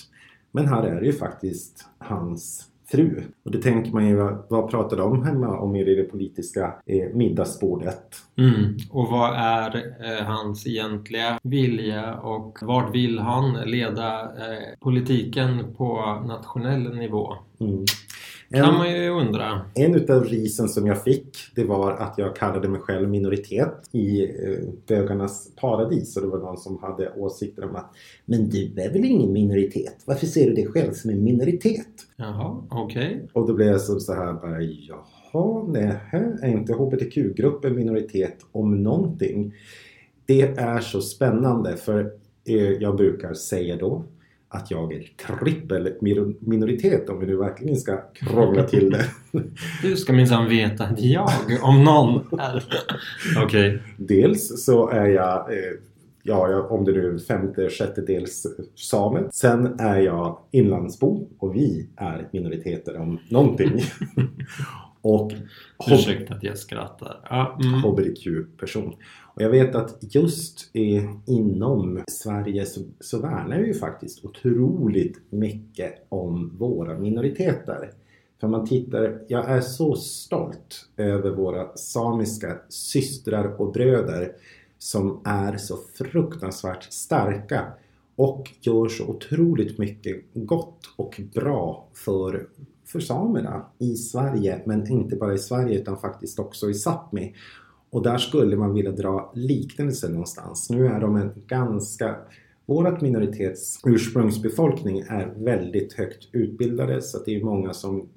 Men 0.53 0.67
här 0.67 0.83
är 0.83 1.01
det 1.01 1.07
ju 1.07 1.13
faktiskt 1.13 1.85
hans 1.99 2.70
fru. 2.91 3.23
Och 3.45 3.51
det 3.51 3.59
tänker 3.59 3.93
man 3.93 4.07
ju, 4.09 4.17
vad 4.49 4.71
pratar 4.71 4.97
de 4.97 5.23
hemma 5.25 5.59
om 5.59 5.77
i 5.77 5.85
det 5.85 6.03
politiska 6.03 6.75
eh, 6.87 7.15
middagsbordet? 7.15 8.17
Mm. 8.39 8.77
Och 8.91 9.09
vad 9.09 9.35
är 9.37 9.77
eh, 9.77 10.27
hans 10.27 10.67
egentliga 10.67 11.39
vilja 11.43 12.15
och 12.15 12.59
vart 12.63 12.95
vill 12.95 13.19
han 13.19 13.53
leda 13.53 14.21
eh, 14.23 14.79
politiken 14.81 15.75
på 15.77 16.23
nationell 16.27 16.97
nivå? 16.97 17.35
Mm. 17.61 17.85
En, 18.52 18.64
kan 18.64 18.75
man 18.75 18.92
ju 18.92 19.09
undra. 19.09 19.61
En 19.75 19.95
utav 19.95 20.25
risen 20.25 20.69
som 20.69 20.87
jag 20.87 21.04
fick 21.04 21.37
det 21.54 21.64
var 21.64 21.92
att 21.92 22.14
jag 22.19 22.37
kallade 22.37 22.69
mig 22.69 22.80
själv 22.80 23.09
minoritet 23.09 23.88
i 23.92 24.25
eh, 24.25 24.59
bögarnas 24.87 25.49
paradis 25.61 26.16
och 26.16 26.23
det 26.23 26.28
var 26.28 26.38
någon 26.38 26.57
som 26.57 26.78
hade 26.78 27.12
åsikter 27.16 27.64
om 27.64 27.76
att 27.76 27.95
Men 28.25 28.49
du 28.49 28.73
är 28.76 28.92
väl 28.92 29.04
ingen 29.04 29.33
minoritet? 29.33 29.97
Varför 30.04 30.26
ser 30.26 30.47
du 30.47 30.54
dig 30.54 30.66
själv 30.66 30.92
som 30.92 31.11
en 31.11 31.25
minoritet? 31.25 31.87
Jaha, 32.16 32.62
okej. 32.71 33.07
Okay. 33.07 33.21
Och 33.33 33.47
då 33.47 33.54
blev 33.54 33.69
jag 33.69 33.80
så, 33.80 34.00
så 34.00 34.14
här 34.14 34.33
bara 34.33 34.62
Jaha, 34.62 35.64
nej, 35.69 35.97
är 36.42 36.49
inte 36.49 36.73
HBTQ-gruppen 36.73 37.76
minoritet 37.76 38.37
om 38.52 38.83
någonting? 38.83 39.54
Det 40.26 40.42
är 40.42 40.80
så 40.80 41.00
spännande 41.00 41.76
för 41.76 42.12
eh, 42.45 42.73
jag 42.73 42.97
brukar 42.97 43.35
säga 43.35 43.76
då 43.76 44.04
att 44.52 44.71
jag 44.71 44.92
är 44.92 45.02
trippel 45.26 45.92
minoritet 46.40 47.09
om 47.09 47.21
vi 47.21 47.26
nu 47.26 47.37
verkligen 47.37 47.76
ska 47.76 47.97
krångla 48.12 48.62
till 48.62 48.90
det. 48.90 49.04
Du 49.83 49.97
ska 49.97 50.12
minsann 50.12 50.49
veta 50.49 50.85
att 50.85 51.00
jag, 51.00 51.30
om 51.62 51.85
någon, 51.85 52.38
är... 52.40 52.64
Okej. 53.45 53.45
Okay. 53.45 53.78
Dels 53.97 54.64
så 54.64 54.88
är 54.88 55.07
jag 55.07 55.52
eh, 55.52 55.73
ja, 56.23 56.62
om 56.62 56.85
det 56.85 56.92
nu 56.92 57.14
är 57.14 57.19
femte, 57.19 57.71
sjättedels 57.71 58.47
same. 58.75 59.23
Sen 59.33 59.80
är 59.80 59.99
jag 59.99 60.38
inlandsbo 60.50 61.26
och 61.38 61.57
vi 61.57 61.88
är 61.97 62.28
minoriteter 62.33 63.00
om 63.00 63.19
någonting. 63.28 63.73
och 65.02 65.33
Ursäkta 65.90 66.35
att 66.35 66.42
jag 66.42 66.59
skrattar. 66.59 67.21
Ja, 67.30 67.59
mm. 67.64 67.80
HBTQ-person. 67.80 68.95
Och 69.35 69.42
jag 69.42 69.50
vet 69.50 69.75
att 69.75 69.99
just 70.14 70.71
eh, 70.73 71.11
inom 71.26 72.04
Sverige 72.09 72.66
så, 72.66 72.80
så 73.00 73.21
värnar 73.21 73.59
vi 73.59 73.66
ju 73.66 73.75
faktiskt 73.75 74.25
otroligt 74.25 75.21
mycket 75.30 76.07
om 76.09 76.57
våra 76.59 76.99
minoriteter. 76.99 77.90
För 78.40 78.49
man 78.49 78.66
tittar, 78.66 79.23
jag 79.28 79.50
är 79.50 79.61
så 79.61 79.97
stolt 79.97 80.88
över 80.97 81.30
våra 81.30 81.76
samiska 81.76 82.57
systrar 82.69 83.61
och 83.61 83.73
bröder 83.73 84.33
som 84.78 85.21
är 85.25 85.57
så 85.57 85.76
fruktansvärt 85.95 86.92
starka 86.92 87.73
och 88.16 88.50
gör 88.61 88.88
så 88.88 89.07
otroligt 89.07 89.78
mycket 89.78 90.25
gott 90.35 90.80
och 90.97 91.21
bra 91.35 91.88
för, 91.95 92.47
för 92.93 93.01
samerna 93.01 93.67
i 93.79 93.95
Sverige, 93.97 94.63
men 94.67 94.91
inte 94.91 95.17
bara 95.17 95.35
i 95.35 95.39
Sverige 95.39 95.79
utan 95.79 95.99
faktiskt 95.99 96.39
också 96.39 96.71
i 96.71 96.73
Sápmi. 96.73 97.35
Och 97.91 98.03
där 98.03 98.19
skulle 98.19 98.57
man 98.57 98.75
vilja 98.75 98.93
dra 98.93 99.33
liknelser 99.35 100.09
någonstans. 100.09 100.71
Nu 100.71 100.87
är 100.87 101.01
de 101.01 101.17
en 101.17 101.33
ganska 101.47 102.17
Vårat 102.71 103.01
minoritets 103.01 103.81
ursprungsbefolkning 103.85 105.01
är 105.01 105.35
väldigt 105.37 105.93
högt 105.93 106.29
utbildade 106.33 107.03
så 107.03 107.19
det 107.25 107.37
är 107.37 107.45
många 107.45 107.73
som 107.73 108.09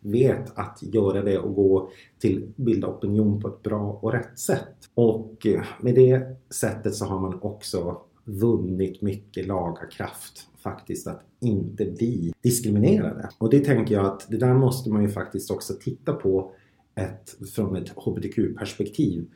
vet 0.00 0.58
att 0.58 0.78
göra 0.82 1.22
det 1.22 1.38
och 1.38 1.54
gå 1.54 1.90
till 2.18 2.52
bilda 2.56 2.86
opinion 2.86 3.40
på 3.40 3.48
ett 3.48 3.62
bra 3.62 3.98
och 4.02 4.12
rätt 4.12 4.38
sätt. 4.38 4.74
Och 4.94 5.46
eh, 5.46 5.62
med 5.80 5.94
det 5.94 6.36
sättet 6.50 6.94
så 6.94 7.04
har 7.04 7.20
man 7.20 7.38
också 7.42 8.00
vunnit 8.28 9.02
mycket 9.02 9.46
lagarkraft 9.46 10.48
faktiskt 10.58 11.06
att 11.06 11.22
inte 11.40 11.84
bli 11.84 12.32
diskriminerade. 12.40 13.30
Och 13.38 13.50
det 13.50 13.60
tänker 13.60 13.94
jag 13.94 14.06
att 14.06 14.26
det 14.30 14.36
där 14.36 14.54
måste 14.54 14.90
man 14.90 15.02
ju 15.02 15.08
faktiskt 15.08 15.50
också 15.50 15.74
titta 15.80 16.12
på 16.12 16.52
ett, 16.94 17.50
från 17.54 17.76
ett 17.76 17.88
HBTQ-perspektiv. 17.88 19.26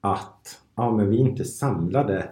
Att 0.00 0.60
ja, 0.74 0.96
men 0.96 1.10
vi 1.10 1.16
är 1.16 1.20
inte 1.20 1.44
samlade 1.44 2.30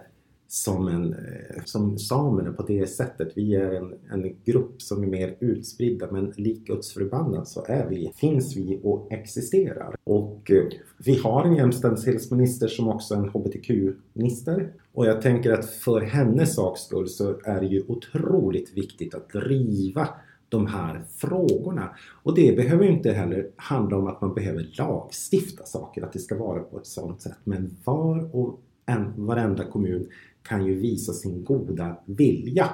som, 0.51 0.87
en, 0.87 1.13
eh, 1.13 1.63
som 1.65 1.99
samerna 1.99 2.51
på 2.53 2.63
det 2.63 2.87
sättet. 2.87 3.31
Vi 3.35 3.55
är 3.55 3.71
en, 3.71 3.93
en 4.11 4.35
grupp 4.45 4.81
som 4.81 5.03
är 5.03 5.07
mer 5.07 5.37
utspridda 5.39 6.11
men 6.11 6.33
lik 6.37 6.67
Guds 6.67 6.93
förbannat 6.93 7.47
så 7.47 7.65
är 7.67 7.87
vi, 7.89 8.11
finns 8.15 8.55
vi 8.55 8.79
och 8.83 9.11
existerar. 9.11 9.95
Och 10.03 10.51
eh, 10.51 10.63
vi 11.05 11.15
har 11.17 11.45
en 11.45 11.55
jämställdhetsminister 11.55 12.67
som 12.67 12.87
också 12.87 13.13
är 13.13 13.17
en 13.17 13.29
HBTQ-minister. 13.29 14.73
Och 14.93 15.05
jag 15.05 15.21
tänker 15.21 15.51
att 15.51 15.65
för 15.69 16.01
hennes 16.01 16.55
saks 16.55 16.81
skull 16.81 17.07
så 17.07 17.39
är 17.43 17.59
det 17.59 17.67
ju 17.67 17.83
otroligt 17.87 18.77
viktigt 18.77 19.15
att 19.15 19.29
driva 19.29 20.09
de 20.49 20.67
här 20.67 21.03
frågorna. 21.17 21.95
Och 22.23 22.35
det 22.35 22.55
behöver 22.55 22.83
ju 22.83 22.91
inte 22.91 23.11
heller 23.11 23.49
handla 23.55 23.97
om 23.97 24.07
att 24.07 24.21
man 24.21 24.33
behöver 24.33 24.69
lagstifta 24.77 25.65
saker, 25.65 26.03
att 26.03 26.13
det 26.13 26.19
ska 26.19 26.37
vara 26.37 26.59
på 26.59 26.77
ett 26.77 26.87
sådant 26.87 27.21
sätt. 27.21 27.37
Men 27.43 27.77
var 27.83 28.35
och 28.35 28.59
en, 28.85 29.25
varenda 29.25 29.63
kommun 29.63 30.07
kan 30.43 30.65
ju 30.65 30.79
visa 30.79 31.13
sin 31.13 31.43
goda 31.43 31.97
vilja 32.05 32.69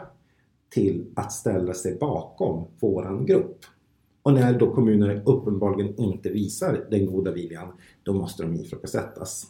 till 0.69 1.05
att 1.15 1.31
ställa 1.31 1.73
sig 1.73 1.97
bakom 1.99 2.67
våran 2.79 3.25
grupp. 3.25 3.65
Och 4.23 4.33
när 4.33 4.59
då 4.59 4.73
kommuner 4.73 5.21
uppenbarligen 5.25 5.95
inte 5.97 6.29
visar 6.29 6.85
den 6.91 7.05
goda 7.05 7.31
viljan, 7.31 7.73
då 8.03 8.13
måste 8.13 8.43
de 8.43 8.55
ifrågasättas. 8.55 9.47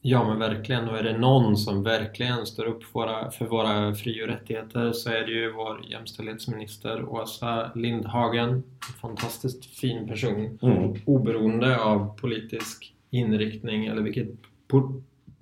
Ja 0.00 0.28
men 0.28 0.38
verkligen, 0.38 0.88
och 0.88 0.98
är 0.98 1.02
det 1.02 1.18
någon 1.18 1.56
som 1.56 1.82
verkligen 1.82 2.46
står 2.46 2.64
upp 2.64 2.84
för 2.84 2.92
våra, 2.92 3.30
för 3.30 3.46
våra 3.46 3.94
fri 3.94 4.22
och 4.22 4.28
rättigheter 4.28 4.92
så 4.92 5.10
är 5.10 5.20
det 5.26 5.32
ju 5.32 5.52
vår 5.52 5.84
jämställdhetsminister 5.90 7.08
Åsa 7.08 7.72
Lindhagen. 7.74 8.48
En 8.50 8.62
fantastiskt 9.00 9.64
fin 9.64 10.08
person. 10.08 10.58
Mm. 10.62 10.94
Oberoende 11.04 11.80
av 11.80 12.18
politisk 12.18 12.94
inriktning 13.10 13.86
eller 13.86 14.02
vilket 14.02 14.28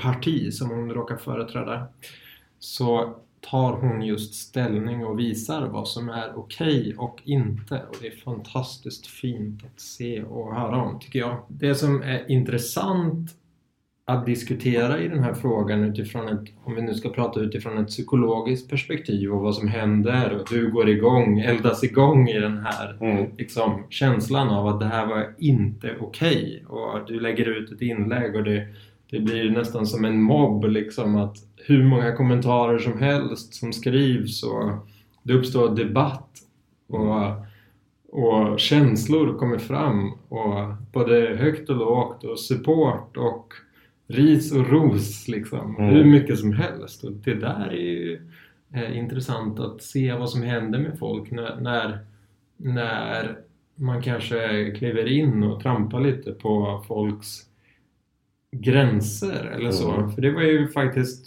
parti 0.05 0.53
som 0.53 0.71
hon 0.71 0.91
råkar 0.91 1.17
företräda 1.17 1.87
så 2.59 3.15
tar 3.41 3.73
hon 3.73 4.03
just 4.03 4.35
ställning 4.35 5.05
och 5.05 5.19
visar 5.19 5.67
vad 5.67 5.89
som 5.89 6.09
är 6.09 6.33
okej 6.37 6.81
okay 6.81 6.95
och 6.97 7.21
inte. 7.25 7.83
Och 7.89 7.97
det 8.01 8.07
är 8.07 8.17
fantastiskt 8.17 9.07
fint 9.07 9.65
att 9.65 9.81
se 9.81 10.23
och 10.23 10.55
höra 10.55 10.83
om, 10.83 10.99
tycker 10.99 11.19
jag. 11.19 11.43
Det 11.49 11.75
som 11.75 12.03
är 12.03 12.31
intressant 12.31 13.31
att 14.07 14.27
diskutera 14.27 15.01
i 15.01 15.09
den 15.09 15.23
här 15.23 15.35
frågan 15.35 15.85
utifrån 15.85 16.29
ett, 16.29 16.49
om 16.65 16.75
vi 16.75 16.83
nu 16.83 16.95
ska 16.95 17.09
prata 17.09 17.41
utifrån 17.41 17.79
ett 17.79 17.89
psykologiskt 17.89 18.71
perspektiv 18.71 19.33
och 19.33 19.41
vad 19.41 19.55
som 19.55 19.69
händer 19.69 20.33
och 20.33 20.47
du 20.51 20.71
går 20.71 20.89
igång, 20.89 21.41
eldas 21.41 21.85
igång 21.85 22.29
i 22.29 22.41
den 22.41 22.59
här 22.59 22.99
mm. 23.01 23.31
liksom, 23.39 23.87
känslan 23.89 24.49
av 24.49 24.67
att 24.67 24.81
det 24.81 24.87
här 24.87 25.07
var 25.07 25.35
inte 25.39 25.97
okej 26.01 26.65
okay. 26.67 26.79
och 26.79 27.07
du 27.07 27.21
lägger 27.21 27.49
ut 27.49 27.73
ett 27.73 27.83
inlägg 27.83 28.37
och 28.37 28.45
det 28.45 28.69
det 29.11 29.21
blir 29.21 29.51
nästan 29.51 29.87
som 29.87 30.05
en 30.05 30.23
mobb 30.23 30.65
liksom 30.65 31.17
att 31.17 31.37
hur 31.57 31.85
många 31.85 32.17
kommentarer 32.17 32.79
som 32.79 32.99
helst 32.99 33.55
som 33.55 33.73
skrivs 33.73 34.43
och 34.43 34.71
det 35.23 35.33
uppstår 35.33 35.75
debatt 35.77 36.31
och, 36.89 37.23
och 38.09 38.61
känslor 38.61 39.39
kommer 39.39 39.59
fram 39.59 40.13
och 40.29 40.75
både 40.93 41.37
högt 41.39 41.71
och 41.71 41.77
lågt 41.77 42.25
och 42.25 42.41
support 42.41 43.17
och 43.17 43.53
ris 44.07 44.53
och 44.53 44.69
ros 44.69 45.29
liksom. 45.29 45.77
Mm. 45.77 45.95
Hur 45.95 46.05
mycket 46.05 46.39
som 46.39 46.53
helst 46.53 47.05
och 47.05 47.13
det 47.13 47.35
där 47.35 47.69
är 47.69 47.91
ju 47.91 48.21
är 48.73 48.95
intressant 48.95 49.61
att 49.61 49.83
se 49.83 50.13
vad 50.13 50.31
som 50.31 50.43
händer 50.43 50.79
med 50.79 50.99
folk 50.99 51.31
när, 51.31 51.61
när, 51.61 51.99
när 52.57 53.39
man 53.75 54.03
kanske 54.03 54.71
kliver 54.71 55.07
in 55.07 55.43
och 55.43 55.61
trampar 55.63 56.01
lite 56.01 56.33
på 56.33 56.85
folks 56.89 57.29
gränser 58.61 59.53
eller 59.55 59.71
så. 59.71 59.93
Mm. 59.93 60.13
För 60.13 60.23
det 60.23 60.31
var 60.31 60.43
ju 60.43 60.69
faktiskt 60.69 61.27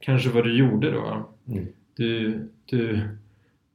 kanske 0.00 0.28
vad 0.28 0.44
du 0.44 0.58
gjorde 0.58 0.90
då. 0.90 1.28
Mm. 1.48 1.66
Du, 1.96 2.48
du 2.64 3.00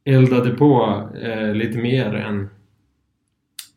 eldade 0.03 0.51
på 0.51 1.01
eh, 1.21 1.53
lite 1.53 1.77
mer 1.77 2.13
än, 2.13 2.49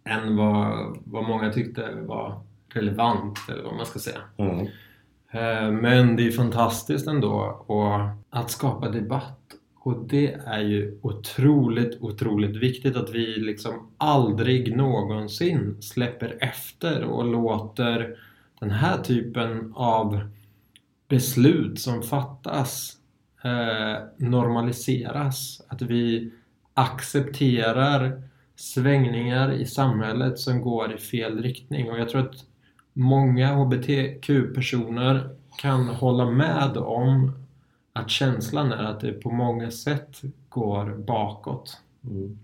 än 0.05 0.37
vad, 0.37 0.97
vad 1.05 1.25
många 1.25 1.53
tyckte 1.53 1.89
var 1.95 2.41
relevant 2.69 3.39
eller 3.49 3.63
vad 3.63 3.77
man 3.77 3.87
ska 3.87 3.99
säga. 3.99 4.21
Mm. 4.37 4.67
Eh, 5.31 5.81
Men 5.81 6.17
det 6.17 6.27
är 6.27 6.31
fantastiskt 6.31 7.07
ändå 7.07 7.65
och 7.67 8.01
att 8.31 8.51
skapa 8.51 8.89
debatt. 8.89 9.41
Och 9.75 10.05
det 10.09 10.33
är 10.47 10.61
ju 10.63 10.99
otroligt, 11.03 11.99
otroligt 12.01 12.57
viktigt 12.57 12.97
att 12.97 13.11
vi 13.15 13.27
liksom 13.27 13.91
aldrig 13.99 14.77
någonsin 14.77 15.83
släpper 15.83 16.39
efter 16.41 17.05
och 17.05 17.25
låter 17.25 18.17
den 18.61 18.71
här 18.71 18.99
typen 19.03 19.73
av 19.77 20.21
beslut 21.09 21.81
som 21.81 22.03
fattas 22.03 22.97
eh, 23.45 24.05
normaliseras. 24.17 25.63
Att 25.69 25.83
vi 25.83 26.33
accepterar 26.75 28.23
svängningar 28.57 29.53
i 29.53 29.67
samhället 29.67 30.39
som 30.39 30.61
går 30.61 30.95
i 30.95 30.99
fel 30.99 31.43
riktning. 31.43 31.91
Och 31.91 31.99
jag 31.99 32.09
tror 32.09 32.21
att 32.21 32.45
många 32.93 33.55
HBTQ-personer 33.55 35.37
kan 35.59 35.89
hålla 35.89 36.31
med 36.31 36.77
om 36.77 37.33
att 37.93 38.11
känslan 38.11 38.73
är 38.73 38.85
att 38.85 39.01
det 39.01 39.13
på 39.13 39.31
många 39.31 39.71
sätt 39.71 40.23
går 40.49 41.05
bakåt. 41.07 41.81
Mm. 42.05 42.39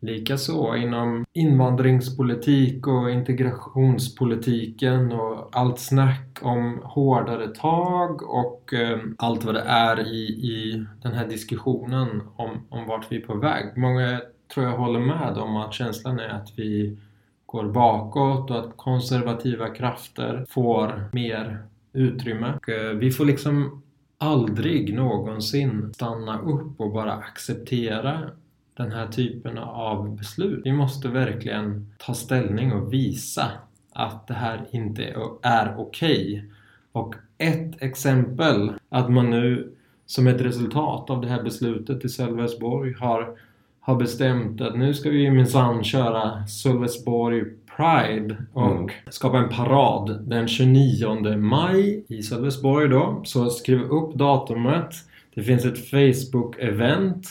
Likaså 0.00 0.76
inom 0.76 1.26
invandringspolitik 1.32 2.86
och 2.86 3.10
integrationspolitiken 3.10 5.12
och 5.12 5.48
allt 5.52 5.78
snack 5.78 6.38
om 6.42 6.80
hårdare 6.84 7.48
tag 7.48 8.22
och 8.22 8.74
eh, 8.74 8.98
allt 9.18 9.44
vad 9.44 9.54
det 9.54 9.60
är 9.60 10.00
i, 10.00 10.26
i 10.26 10.86
den 11.02 11.12
här 11.12 11.28
diskussionen 11.28 12.22
om, 12.36 12.66
om 12.68 12.86
vart 12.86 13.12
vi 13.12 13.16
är 13.16 13.26
på 13.26 13.34
väg. 13.34 13.76
Många 13.76 14.20
tror 14.54 14.66
jag 14.66 14.76
håller 14.76 15.00
med 15.00 15.38
om 15.38 15.56
att 15.56 15.74
känslan 15.74 16.20
är 16.20 16.28
att 16.28 16.52
vi 16.56 16.98
går 17.46 17.64
bakåt 17.64 18.50
och 18.50 18.58
att 18.58 18.76
konservativa 18.76 19.68
krafter 19.68 20.44
får 20.48 21.08
mer 21.12 21.62
utrymme. 21.92 22.52
Och, 22.56 22.68
eh, 22.68 22.96
vi 22.96 23.10
får 23.10 23.24
liksom 23.24 23.82
aldrig 24.18 24.94
någonsin 24.94 25.94
stanna 25.94 26.40
upp 26.40 26.80
och 26.80 26.92
bara 26.92 27.12
acceptera 27.12 28.30
den 28.78 28.92
här 28.92 29.06
typen 29.06 29.58
av 29.58 30.16
beslut. 30.16 30.60
Vi 30.64 30.72
måste 30.72 31.08
verkligen 31.08 31.92
ta 31.98 32.14
ställning 32.14 32.72
och 32.72 32.92
visa 32.92 33.44
att 33.92 34.26
det 34.26 34.34
här 34.34 34.66
inte 34.70 35.14
är 35.42 35.74
okej. 35.78 36.44
Och 36.92 37.14
ett 37.38 37.82
exempel 37.82 38.72
att 38.88 39.10
man 39.10 39.30
nu 39.30 39.72
som 40.06 40.26
ett 40.26 40.40
resultat 40.40 41.10
av 41.10 41.20
det 41.20 41.28
här 41.28 41.42
beslutet 41.42 42.04
i 42.04 42.08
Sölvesborg 42.08 42.94
har, 43.00 43.36
har 43.80 43.96
bestämt 43.96 44.60
att 44.60 44.78
nu 44.78 44.94
ska 44.94 45.10
vi 45.10 45.30
minsann 45.30 45.84
köra 45.84 46.46
Sölvesborg 46.46 47.44
Pride 47.76 48.36
och 48.52 48.72
Mm. 48.72 48.88
skapa 49.10 49.38
en 49.38 49.48
parad 49.48 50.20
den 50.26 50.48
29 50.48 51.36
maj 51.36 52.04
i 52.08 52.22
Sölvesborg 52.22 52.88
då. 52.88 53.20
Så 53.24 53.50
skriv 53.50 53.80
upp 53.80 54.14
datumet. 54.14 54.94
Det 55.34 55.42
finns 55.42 55.64
ett 55.64 55.90
Facebook-event 55.90 57.22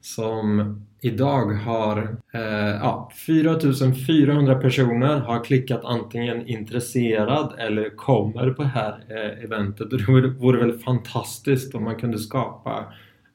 som 0.00 0.76
idag 1.04 1.52
har 1.52 2.16
eh, 2.32 2.76
ja, 2.80 3.10
4400 3.26 4.54
personer 4.54 5.20
har 5.20 5.44
klickat 5.44 5.84
antingen 5.84 6.46
intresserad 6.46 7.54
eller 7.58 7.96
kommer 7.96 8.50
på 8.50 8.62
det 8.62 8.68
här 8.68 9.04
eh, 9.08 9.44
eventet. 9.44 9.92
Och 9.92 9.98
det 9.98 10.28
vore, 10.28 10.58
väl 10.58 10.78
fantastiskt 10.78 11.74
om 11.74 11.84
man 11.84 11.96
kunde 11.96 12.18
skapa 12.18 12.84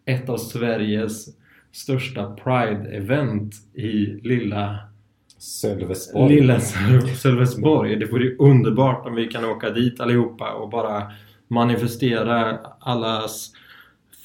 ett 0.06 0.30
av 0.30 0.38
Sveriges 0.38 1.26
största 1.72 2.36
Pride-event 2.44 3.52
i 3.74 4.20
lilla 4.28 4.80
Sölvesborg. 5.38 6.36
Lilla 6.36 6.60
Söl- 6.60 7.16
Sölvesborg. 7.16 7.96
Det 7.96 8.06
vore 8.06 8.36
underbart 8.36 9.06
om 9.08 9.16
vi 9.16 9.28
kan 9.28 9.46
åka 9.46 9.70
dit 9.70 10.00
allihopa 10.00 10.54
och 10.54 10.70
bara 10.70 11.12
manifestera 11.48 12.58
allas 12.80 13.52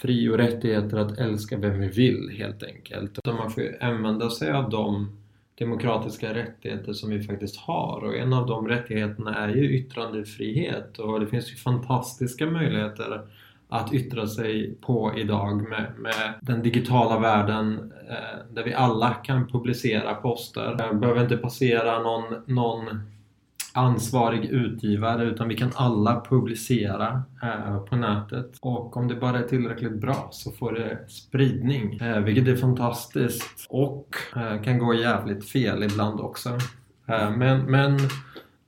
fri 0.03 0.29
och 0.29 0.39
rättigheter 0.39 0.97
att 0.97 1.19
älska 1.19 1.57
vem 1.57 1.81
vi 1.81 1.89
vill 1.89 2.35
helt 2.39 2.63
enkelt. 2.63 3.19
Så 3.25 3.33
man 3.33 3.51
får 3.51 3.63
ju 3.63 3.79
använda 3.81 4.31
sig 4.31 4.53
av 4.53 4.71
de 4.71 5.17
demokratiska 5.59 6.35
rättigheter 6.35 6.93
som 6.93 7.11
vi 7.11 7.23
faktiskt 7.23 7.57
har 7.57 8.05
och 8.05 8.17
en 8.17 8.33
av 8.33 8.47
de 8.47 8.69
rättigheterna 8.69 9.35
är 9.35 9.49
ju 9.49 9.79
yttrandefrihet 9.79 10.99
och 10.99 11.21
det 11.21 11.27
finns 11.27 11.53
ju 11.53 11.57
fantastiska 11.57 12.47
möjligheter 12.47 13.23
att 13.69 13.93
yttra 13.93 14.27
sig 14.27 14.75
på 14.81 15.13
idag 15.17 15.57
med, 15.69 15.93
med 15.99 16.35
den 16.41 16.63
digitala 16.63 17.19
världen 17.19 17.93
eh, 18.09 18.55
där 18.55 18.65
vi 18.65 18.75
alla 18.75 19.11
kan 19.11 19.49
publicera 19.49 20.15
poster. 20.15 20.77
Jag 20.79 21.01
behöver 21.01 21.23
inte 21.23 21.37
passera 21.37 22.03
någon, 22.03 22.25
någon 22.47 23.01
ansvarig 23.75 24.45
utgivare 24.45 25.25
utan 25.25 25.49
vi 25.49 25.57
kan 25.57 25.71
alla 25.75 26.25
publicera 26.29 27.23
eh, 27.43 27.85
på 27.85 27.97
nätet 27.97 28.59
och 28.61 28.97
om 28.97 29.09
det 29.09 29.15
bara 29.15 29.39
är 29.39 29.43
tillräckligt 29.43 30.01
bra 30.01 30.29
så 30.33 30.53
får 30.53 30.73
det 30.73 30.99
spridning 31.09 32.01
eh, 32.01 32.19
vilket 32.19 32.49
är 32.49 32.57
fantastiskt 32.57 33.67
och 33.69 34.17
eh, 34.37 34.63
kan 34.63 34.79
gå 34.79 34.95
jävligt 34.95 35.49
fel 35.49 35.83
ibland 35.83 36.21
också. 36.21 36.49
Eh, 37.09 37.31
men, 37.31 37.61
men 37.61 37.99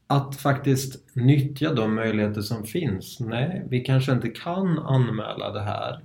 att 0.07 0.37
faktiskt 0.37 1.17
nyttja 1.17 1.75
de 1.75 1.95
möjligheter 1.95 2.41
som 2.41 2.65
finns. 2.65 3.21
Nej, 3.21 3.67
vi 3.71 3.81
kanske 3.81 4.13
inte 4.13 4.29
kan 4.29 4.79
anmäla 4.79 5.53
det 5.53 5.63
här. 5.63 6.01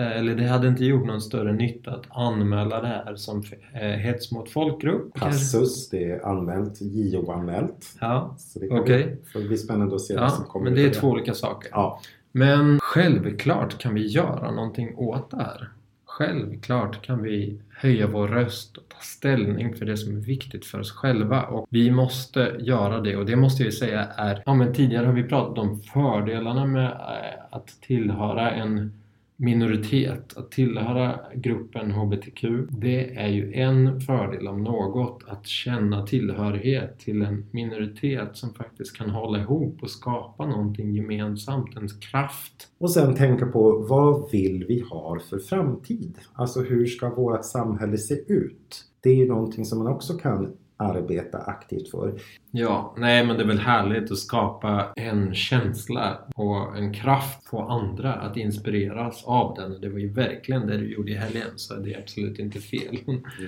Eh, 0.00 0.18
Eller 0.18 0.34
det 0.34 0.46
hade 0.46 0.68
inte 0.68 0.84
gjort 0.84 1.06
någon 1.06 1.20
större 1.20 1.52
nytta 1.52 1.90
att 1.90 2.06
anmäla 2.10 2.80
det 2.80 2.86
här 2.86 3.16
som 3.16 3.42
eh, 3.72 3.80
hets 3.80 4.32
mot 4.32 4.50
folkgrupp. 4.50 5.14
Passus, 5.14 5.88
det 5.90 6.10
är 6.10 6.26
anmält, 6.26 6.78
JO-anmält. 6.80 7.96
Ja, 8.00 8.36
det 8.54 8.68
Okej. 8.70 9.16
får 9.32 9.40
bli 9.40 9.56
spännande 9.56 9.94
att 9.94 10.00
se 10.00 10.16
vad 10.16 10.32
som 10.32 10.44
ja 10.46 10.52
kommer 10.52 10.64
men 10.64 10.74
det 10.74 10.84
är 10.84 10.90
två 10.90 11.08
olika 11.08 11.34
saker. 11.34 11.70
Ja, 11.72 12.00
Men 12.32 12.78
självklart 12.82 13.78
kan 13.78 13.94
vi 13.94 14.06
göra 14.06 14.50
någonting 14.50 14.94
åt 14.96 15.30
det 15.30 15.36
här. 15.36 15.68
Självklart 16.04 17.02
kan 17.02 17.22
vi 17.22 17.60
höja 17.78 18.06
vår 18.06 18.28
röst 18.28 18.76
och 18.76 18.88
ta 18.88 18.98
ställning 19.00 19.74
för 19.74 19.86
det 19.86 19.96
som 19.96 20.16
är 20.16 20.20
viktigt 20.20 20.66
för 20.66 20.80
oss 20.80 20.92
själva. 20.92 21.42
Och 21.42 21.66
vi 21.70 21.90
måste 21.90 22.56
göra 22.58 23.00
det 23.00 23.16
och 23.16 23.26
det 23.26 23.36
måste 23.36 23.62
jag 23.62 23.72
säga 23.74 24.04
är... 24.04 24.42
Ja 24.46 24.54
men 24.54 24.74
tidigare 24.74 25.06
har 25.06 25.12
vi 25.12 25.22
pratat 25.22 25.58
om 25.58 25.80
fördelarna 25.80 26.66
med 26.66 26.84
eh, 26.86 27.44
att 27.50 27.66
tillhöra 27.80 28.50
en 28.50 28.92
minoritet, 29.40 30.36
att 30.36 30.50
tillhöra 30.50 31.20
gruppen 31.34 31.90
HBTQ. 31.90 32.44
Det 32.70 33.16
är 33.16 33.28
ju 33.28 33.52
en 33.52 34.00
fördel 34.00 34.48
om 34.48 34.64
något, 34.64 35.24
att 35.28 35.46
känna 35.46 36.06
tillhörighet 36.06 36.98
till 36.98 37.22
en 37.22 37.46
minoritet 37.50 38.36
som 38.36 38.54
faktiskt 38.54 38.96
kan 38.96 39.10
hålla 39.10 39.40
ihop 39.40 39.82
och 39.82 39.90
skapa 39.90 40.46
någonting 40.46 40.94
gemensamt, 40.94 41.76
en 41.76 41.88
kraft. 41.88 42.68
och 42.78 42.90
sen 42.90 43.14
tänka 43.14 43.46
på 43.46 43.86
vad 43.88 44.30
vill 44.30 44.64
vi 44.68 44.80
ha 44.80 45.18
för 45.30 45.38
framtid? 45.38 46.18
Alltså 46.32 46.60
hur 46.60 46.86
ska 46.86 47.14
vårt 47.14 47.44
samhälle 47.44 47.98
se 47.98 48.14
ut? 48.14 48.84
Det 49.00 49.10
är 49.10 49.16
ju 49.16 49.28
någonting 49.28 49.64
som 49.64 49.78
man 49.78 49.92
också 49.92 50.14
kan 50.18 50.52
arbeta 50.80 51.38
aktivt 51.38 51.90
för. 51.90 52.12
Ja, 52.50 52.94
nej 52.98 53.26
men 53.26 53.36
det 53.36 53.42
är 53.42 53.46
väl 53.46 53.58
härligt 53.58 54.12
att 54.12 54.18
skapa 54.18 54.86
en 54.96 55.34
känsla 55.34 56.18
och 56.34 56.76
en 56.76 56.94
kraft 56.94 57.50
på 57.50 57.60
andra 57.62 58.14
att 58.14 58.36
inspireras 58.36 59.24
av 59.24 59.54
den. 59.54 59.80
Det 59.80 59.88
var 59.88 59.98
ju 59.98 60.08
verkligen 60.08 60.66
det 60.66 60.76
du 60.76 60.92
gjorde 60.92 61.10
i 61.10 61.14
helgen 61.14 61.48
så 61.56 61.74
det 61.74 61.94
är 61.94 61.98
absolut 61.98 62.38
inte 62.38 62.58
fel. 62.58 62.98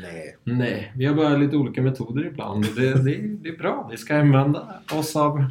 Nej. 0.02 0.36
Nej, 0.44 0.92
vi 0.96 1.06
har 1.06 1.14
bara 1.14 1.36
lite 1.36 1.56
olika 1.56 1.82
metoder 1.82 2.26
ibland 2.26 2.64
och 2.64 2.74
det, 2.76 3.04
det, 3.04 3.16
det 3.42 3.48
är 3.48 3.58
bra. 3.58 3.88
Vi 3.90 3.96
ska 3.96 4.16
använda 4.16 4.68
oss 4.94 5.16
av 5.16 5.44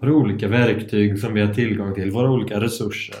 våra 0.00 0.12
olika 0.12 0.48
verktyg 0.48 1.18
som 1.18 1.34
vi 1.34 1.40
har 1.40 1.54
tillgång 1.54 1.94
till, 1.94 2.10
våra 2.10 2.30
olika 2.30 2.60
resurser. 2.60 3.16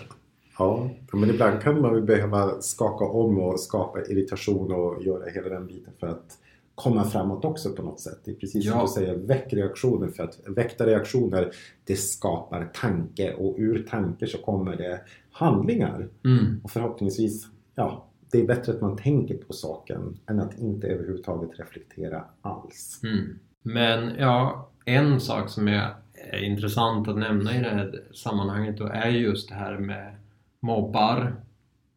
Ja, 0.58 0.90
men 1.12 1.30
ibland 1.30 1.62
kan 1.62 1.80
man 1.80 2.06
behöva 2.06 2.60
skaka 2.60 3.04
om 3.04 3.38
och 3.38 3.60
skapa 3.60 4.00
irritation 4.00 4.72
och 4.72 5.02
göra 5.02 5.30
hela 5.30 5.48
den 5.48 5.66
biten 5.66 5.92
för 6.00 6.06
att 6.06 6.38
komma 6.82 7.04
framåt 7.04 7.44
också 7.44 7.70
på 7.72 7.82
något 7.82 8.00
sätt. 8.00 8.18
Det 8.24 8.30
är 8.30 8.34
precis 8.34 8.64
som 8.70 8.78
Ja. 8.78 8.82
du 8.82 8.88
säger, 8.88 9.16
väck 9.16 9.52
reaktioner 9.52 10.08
för 10.08 10.22
att 10.24 10.38
väckta 10.46 10.86
reaktioner 10.86 11.50
det 11.84 11.96
skapar 11.96 12.70
tanke 12.74 13.34
och 13.34 13.54
ur 13.58 13.86
tanke 13.90 14.26
så 14.26 14.38
kommer 14.38 14.76
det 14.76 15.00
handlingar. 15.32 16.08
Mm. 16.24 16.60
Och 16.64 16.70
förhoppningsvis, 16.70 17.46
ja, 17.74 18.06
det 18.32 18.40
är 18.40 18.46
bättre 18.46 18.72
att 18.72 18.80
man 18.80 18.96
tänker 18.96 19.34
på 19.36 19.52
saken 19.52 20.18
än 20.26 20.40
att 20.40 20.58
inte 20.58 20.86
överhuvudtaget 20.86 21.58
reflektera 21.60 22.24
alls. 22.42 23.00
Mm. 23.04 23.38
Men 23.62 24.14
ja, 24.18 24.68
en 24.84 25.20
sak 25.20 25.48
som 25.50 25.68
är, 25.68 25.94
är 26.32 26.42
intressant 26.44 27.08
att 27.08 27.18
nämna 27.18 27.56
i 27.56 27.58
det 27.58 27.68
här 27.70 28.04
sammanhanget 28.14 28.78
då 28.78 28.86
är 28.86 29.08
just 29.08 29.48
det 29.48 29.54
här 29.54 29.78
med 29.78 30.14
mobbar, 30.60 31.36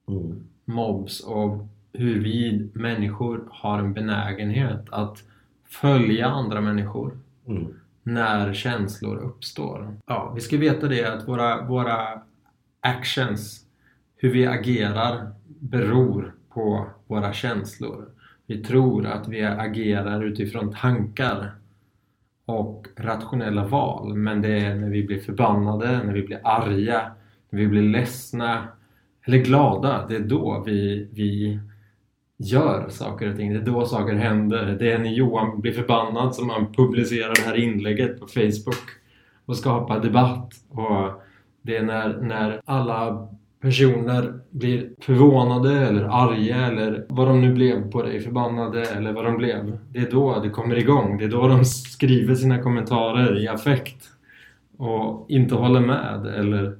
Mm. 0.07 0.43
mobs 0.65 1.19
och 1.19 1.57
hur 1.93 2.19
vi 2.19 2.69
människor 2.73 3.43
har 3.51 3.79
en 3.79 3.93
benägenhet 3.93 4.86
att 4.91 5.23
följa 5.69 6.27
andra 6.27 6.62
människor 6.62 7.17
Mm. 7.47 7.73
när 8.03 8.53
känslor 8.53 9.17
uppstår. 9.17 9.97
Ja, 10.08 10.32
vi 10.36 10.41
ska 10.41 10.58
veta 10.58 10.88
det 10.88 11.06
att 11.13 11.27
våra, 11.27 11.62
våra 11.62 12.21
actions, 12.79 13.65
hur 14.15 14.29
vi 14.29 14.45
agerar, 14.45 15.32
beror 15.60 16.34
på 16.53 16.86
våra 17.08 17.34
känslor. 17.34 18.06
Vi 18.47 18.63
tror 18.63 19.06
att 19.06 19.27
vi 19.27 19.43
agerar 19.43 20.23
utifrån 20.23 20.73
tankar 20.73 21.51
och 22.45 22.88
rationella 22.95 23.67
val. 23.67 24.13
Men 24.15 24.41
det 24.41 24.58
är 24.60 24.75
när 24.75 24.89
vi 24.89 25.03
blir 25.03 25.19
förbannade, 25.19 26.03
när 26.03 26.13
vi 26.13 26.21
blir 26.21 26.39
arga, 26.43 27.12
när 27.49 27.60
vi 27.60 27.67
blir 27.67 27.82
ledsna 27.82 28.67
eller 29.21 29.38
glada. 29.38 30.06
Det 30.10 30.15
är 30.15 30.19
då 30.19 30.63
vi, 30.65 31.08
vi 31.12 31.60
gör 32.37 32.89
saker 32.89 33.29
och 33.29 33.37
ting. 33.37 33.53
Det 33.53 33.59
är 33.59 33.65
då 33.65 33.85
saker 33.85 34.13
händer. 34.13 34.75
Det 34.79 34.91
är 34.91 34.99
när 34.99 35.11
Johan 35.11 35.61
blir 35.61 35.71
förbannad 35.71 36.35
som 36.35 36.49
han 36.49 36.73
publicerar 36.73 37.33
det 37.35 37.41
här 37.41 37.55
inlägget 37.55 38.19
på 38.19 38.27
Facebook 38.27 38.89
och 39.45 39.57
skapar 39.57 39.99
debatt. 39.99 40.53
Och 40.69 41.21
det 41.61 41.77
är 41.77 41.83
när, 41.83 42.17
när 42.21 42.61
alla 42.65 43.27
personer 43.61 44.39
blir 44.49 44.89
förvånade 45.01 45.87
eller 45.87 46.03
arga 46.03 46.55
eller 46.55 47.05
vad 47.09 47.27
de 47.27 47.41
nu 47.41 47.53
blev 47.53 47.91
på 47.91 48.03
dig, 48.03 48.19
förbannade 48.19 48.81
eller 48.85 49.13
vad 49.13 49.25
de 49.25 49.37
blev. 49.37 49.77
Det 49.89 49.99
är 49.99 50.11
då 50.11 50.39
det 50.39 50.49
kommer 50.49 50.75
igång. 50.75 51.17
Det 51.17 51.23
är 51.23 51.29
då 51.29 51.47
de 51.47 51.65
skriver 51.65 52.35
sina 52.35 52.61
kommentarer 52.61 53.43
i 53.43 53.47
affekt 53.47 54.09
och 54.77 55.25
inte 55.29 55.55
håller 55.55 55.79
med 55.79 56.25
eller 56.25 56.77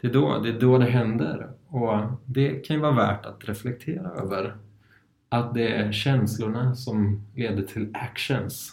det 0.00 0.06
är 0.06 0.12
då 0.12 0.38
det, 0.42 0.48
är 0.48 0.60
då 0.60 0.78
det 0.78 0.84
händer. 0.84 1.48
Och 1.68 1.98
det 2.24 2.66
kan 2.66 2.76
ju 2.76 2.82
vara 2.82 2.92
värt 2.92 3.26
att 3.26 3.48
reflektera 3.48 4.10
över. 4.10 4.54
Att 5.28 5.54
det 5.54 5.68
är 5.68 5.92
känslorna 5.92 6.74
som 6.74 7.22
leder 7.34 7.62
till 7.62 7.88
actions. 7.92 8.72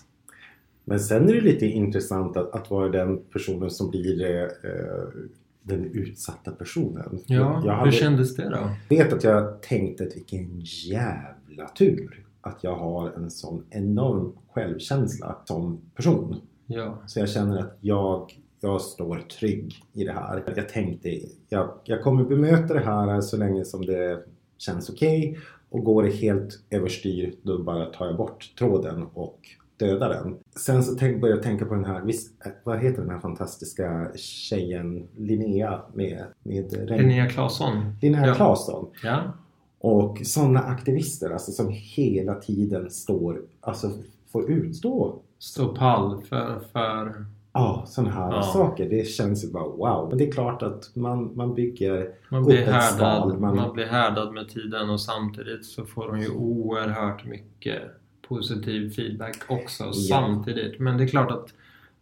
Men 0.85 0.99
sen 0.99 1.29
är 1.29 1.33
det 1.33 1.41
lite 1.41 1.65
intressant 1.65 2.37
att, 2.37 2.55
att 2.55 2.71
vara 2.71 2.89
den 2.89 3.21
personen 3.33 3.69
som 3.69 3.89
blir 3.89 4.43
eh, 4.63 5.23
den 5.63 5.85
utsatta 5.85 6.51
personen. 6.51 7.19
Ja, 7.25 7.61
jag 7.65 7.85
hur 7.85 7.91
kändes 7.91 8.35
det 8.35 8.49
då? 8.49 8.69
vet 8.89 9.13
att 9.13 9.23
jag 9.23 9.61
tänkte 9.61 10.03
att 10.03 10.15
vilken 10.15 10.61
jävla 10.61 11.67
tur 11.77 12.25
att 12.41 12.63
jag 12.63 12.75
har 12.75 13.11
en 13.11 13.31
sån 13.31 13.63
enorm 13.69 14.31
självkänsla 14.53 15.35
som 15.45 15.81
person. 15.95 16.35
Ja. 16.65 16.97
Så 17.07 17.19
jag 17.19 17.29
känner 17.29 17.59
att 17.59 17.77
jag, 17.81 18.41
jag 18.59 18.81
står 18.81 19.17
trygg 19.17 19.73
i 19.93 20.03
det 20.03 20.11
här. 20.11 20.43
Jag 20.55 20.69
tänkte 20.69 21.19
jag, 21.49 21.69
jag 21.83 22.03
kommer 22.03 22.23
bemöta 22.23 22.73
det 22.73 22.79
här 22.79 23.21
så 23.21 23.37
länge 23.37 23.65
som 23.65 23.85
det 23.85 24.23
känns 24.57 24.89
okej 24.89 25.29
okay, 25.29 25.41
och 25.69 25.83
går 25.83 26.03
det 26.03 26.09
helt 26.09 26.59
överstyr 26.69 27.33
då 27.41 27.63
bara 27.63 27.85
tar 27.85 28.05
jag 28.05 28.17
bort 28.17 28.53
tråden 28.57 29.03
och 29.13 29.39
dödar 29.77 30.09
den. 30.09 30.37
Sen 30.55 30.83
så 30.83 30.95
tänk, 30.95 31.21
började 31.21 31.37
jag 31.37 31.43
tänka 31.43 31.65
på 31.65 31.73
den 31.73 31.85
här, 31.85 32.01
visst, 32.01 32.33
vad 32.63 32.79
heter 32.79 33.01
den 33.01 33.09
här 33.09 33.19
fantastiska 33.19 34.11
tjejen 34.15 35.07
Linnea 35.17 35.81
med... 35.93 36.23
med 36.43 36.89
Linnea 36.89 37.29
Claesson. 37.29 37.95
Linnea 38.01 38.27
ja. 38.27 38.33
Claesson. 38.33 38.89
Ja. 39.03 39.33
Och 39.79 40.21
sådana 40.23 40.59
aktivister 40.59 41.29
alltså 41.29 41.51
som 41.51 41.69
hela 41.71 42.35
tiden 42.35 42.89
står, 42.89 43.41
alltså 43.61 43.91
får 44.31 44.51
utstå. 44.51 45.19
Stå 45.39 45.75
pall 45.75 46.21
för, 46.21 46.59
för 46.73 47.25
Ja, 47.53 47.83
sådana 47.87 48.11
här 48.11 48.31
ja. 48.31 48.43
saker. 48.43 48.89
Det 48.89 49.07
känns 49.07 49.45
ju 49.45 49.51
bara 49.51 49.63
wow. 49.63 50.09
Men 50.09 50.17
det 50.17 50.27
är 50.27 50.31
klart 50.31 50.61
att 50.61 50.95
man, 50.95 51.35
man 51.35 51.55
bygger 51.55 52.15
man 52.29 52.45
blir 52.45 52.61
upp 52.61 52.67
ett 52.67 52.73
härdad, 52.73 53.27
skal. 53.27 53.39
Man... 53.39 53.55
man 53.55 53.73
blir 53.73 53.85
härdad 53.85 54.33
med 54.33 54.49
tiden 54.49 54.89
och 54.89 55.01
samtidigt 55.01 55.65
så 55.65 55.85
får 55.85 56.07
de 56.07 56.19
ju 56.19 56.29
oerhört 56.29 57.25
mycket 57.25 57.81
positiv 58.27 58.89
feedback 58.89 59.37
också 59.47 59.83
ja. 59.83 59.93
samtidigt. 59.93 60.79
Men 60.79 60.97
det 60.97 61.03
är 61.03 61.07
klart 61.07 61.31
att, 61.31 61.53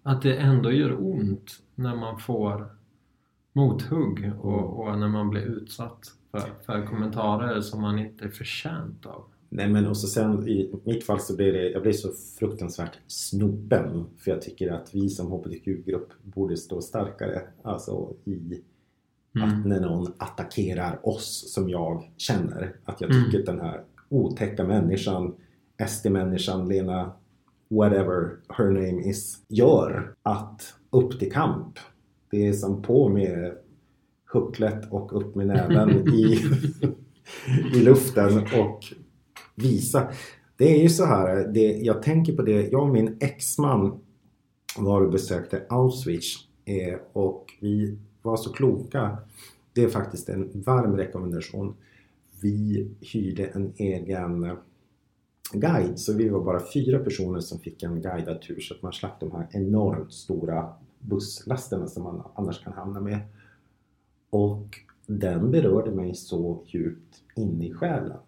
att 0.04 0.22
det 0.22 0.36
ändå 0.36 0.72
gör 0.72 0.96
ont 1.00 1.52
när 1.76 1.96
man 1.96 2.20
får 2.20 2.66
mothugg 3.54 4.32
och, 4.42 4.80
och 4.80 5.00
när 5.00 5.08
man 5.08 5.30
blir 5.30 5.42
utsatt 5.42 6.00
för, 6.32 6.50
för 6.66 6.86
kommentarer 6.86 7.62
som 7.62 7.82
man 7.82 8.00
inte 8.00 8.26
är 8.26 8.30
förtjänt 8.30 9.06
av. 9.06 9.24
Nej 9.54 9.70
men 9.70 9.88
och 9.88 9.98
så 9.98 10.08
sen 10.08 10.48
i 10.48 10.72
mitt 10.84 11.04
fall 11.04 11.20
så 11.20 11.36
blir 11.36 11.54
det, 11.54 11.70
jag 11.70 11.82
blir 11.82 11.94
så 11.94 12.12
fruktansvärt 12.40 12.98
snopen 13.08 14.06
för 14.18 14.32
jag 14.32 14.42
tycker 14.42 14.72
att 14.72 14.96
vi 14.96 15.10
som 15.10 15.32
HBTQ-grupp 15.32 16.10
borde 16.24 16.58
stå 16.58 16.82
starkare 16.82 17.42
alltså 17.64 18.14
i 18.26 18.62
mm. 19.36 19.50
att 19.50 19.66
när 19.66 19.80
någon 19.80 20.14
attackerar 20.18 21.08
oss 21.08 21.54
som 21.54 21.70
jag 21.70 22.12
känner 22.18 22.76
att 22.86 23.02
jag 23.02 23.10
tycker 23.10 23.40
mm. 23.40 23.40
att 23.40 23.46
den 23.46 23.60
här 23.60 23.84
otäcka 24.10 24.64
människan 24.64 25.36
SD-människan 25.88 26.68
Lena 26.68 27.12
whatever 27.70 28.38
her 28.58 28.70
name 28.70 29.10
is 29.10 29.38
gör 29.48 30.14
att 30.24 30.74
upp 30.90 31.20
till 31.20 31.32
kamp. 31.32 31.80
Det 32.32 32.48
är 32.48 32.54
som 32.54 32.82
på 32.82 33.10
med 33.10 33.54
hucklet 34.26 34.92
och 34.92 35.22
upp 35.22 35.36
med 35.36 35.48
näven 35.48 36.08
i, 36.14 36.40
i 37.74 37.80
luften 37.80 38.38
och 38.38 38.94
visa. 39.56 40.12
Det 40.58 40.76
är 40.76 40.82
ju 40.84 40.90
så 40.90 41.06
här, 41.06 41.48
det, 41.54 41.78
jag 41.78 42.04
tänker 42.04 42.36
på 42.36 42.42
det, 42.42 42.72
jag 42.72 42.84
och 42.84 42.94
min 42.94 43.18
exman 43.20 44.00
var 44.78 45.02
och 45.02 45.12
besökte 45.12 45.66
Auschwitz 45.70 46.38
eh, 46.66 47.00
och 47.14 47.54
vi 47.60 47.98
var 48.22 48.38
så 48.38 48.54
kloka. 48.54 49.18
Det 49.74 49.84
är 49.84 49.90
faktiskt 49.90 50.30
en 50.30 50.50
varm 50.54 50.98
rekommendation. 50.98 51.76
Vi 52.42 52.92
hyrde 53.02 53.46
en 53.46 53.74
egen 53.78 54.44
eh, 54.44 54.54
guide 55.54 56.00
så 56.00 56.14
vi 56.14 56.30
var 56.30 56.44
bara 56.44 56.62
fyra 56.74 57.00
personer 57.00 57.40
som 57.40 57.60
fick 57.60 57.84
en 57.84 58.02
guidad 58.02 58.42
tur 58.42 58.60
så 58.60 58.74
att 58.74 58.82
man 58.82 58.94
slapp 58.94 59.20
de 59.20 59.32
här 59.32 59.48
enormt 59.52 60.14
stora 60.14 60.74
busslasterna 61.00 61.88
som 61.88 62.04
man 62.04 62.24
annars 62.36 62.64
kan 62.64 62.74
hamna 62.74 63.00
med. 63.00 63.20
Och 64.30 64.68
den 65.08 65.52
berörde 65.52 65.92
mig 65.92 66.16
så 66.16 66.64
djupt 66.66 67.22
in 67.36 67.62
i 67.62 67.74
själen. 67.74 68.20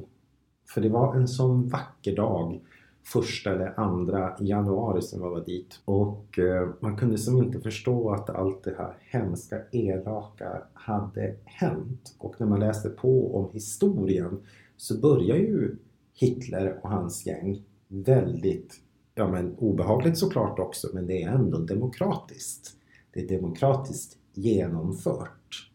För 0.66 0.82
det 0.82 0.90
var 0.90 1.16
en 1.16 1.28
sån 1.28 1.68
vacker 1.68 2.16
dag 2.16 2.62
första 3.04 3.54
eller 3.54 3.80
andra 3.80 4.36
januari 4.40 5.02
som 5.02 5.22
jag 5.22 5.30
var 5.30 5.46
dit 5.46 5.80
och 5.86 6.40
eh, 6.40 6.70
man 6.80 6.98
kunde 6.98 7.18
som 7.18 7.38
inte 7.38 7.60
förstå 7.60 8.10
att 8.10 8.30
allt 8.30 8.64
det 8.64 8.76
här 8.78 8.98
hemska, 9.00 9.62
elaka 9.72 10.62
hade 10.74 11.36
hänt. 11.46 12.16
Och 12.18 12.36
när 12.40 12.48
man 12.48 12.60
läste 12.60 12.90
på 12.90 13.38
om 13.38 13.50
historien 13.54 14.42
så 14.78 15.00
börjar 15.00 15.38
ju 15.38 15.76
Hitler 16.14 16.80
och 16.84 16.90
hans 16.90 17.26
gäng 17.26 17.64
väldigt 17.88 18.76
ja, 19.16 19.28
men 19.28 19.56
obehagligt 19.58 20.18
såklart 20.18 20.60
också 20.60 20.88
men 20.94 21.08
det 21.08 21.24
är 21.24 21.30
ändå 21.30 21.58
demokratiskt. 21.58 22.72
Det 23.14 23.20
är 23.20 23.28
demokratiskt 23.28 24.18
genomfört. 24.34 25.70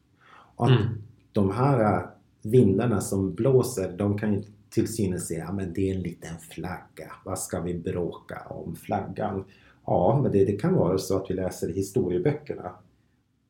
Och 0.57 0.65
att 0.67 0.81
mm. 0.81 1.03
de 1.33 1.51
här 1.51 2.07
vindarna 2.43 3.01
som 3.01 3.35
blåser 3.35 3.97
de 3.99 4.19
kan 4.19 4.35
ju 4.35 4.43
till 4.71 4.95
synes 4.95 5.29
säga 5.29 5.53
men 5.53 5.73
det 5.73 5.91
är 5.91 5.95
en 5.95 6.03
liten 6.03 6.39
flagga. 6.39 7.13
Vad 7.25 7.39
ska 7.39 7.61
vi 7.61 7.75
bråka 7.75 8.43
om 8.49 8.77
flaggan? 8.77 9.45
Ja, 9.87 10.21
men 10.23 10.33
det, 10.33 10.45
det 10.45 10.53
kan 10.53 10.75
vara 10.75 10.99
så 10.99 11.17
att 11.17 11.31
vi 11.31 11.35
läser 11.35 11.71
i 11.71 11.73
historieböckerna 11.73 12.73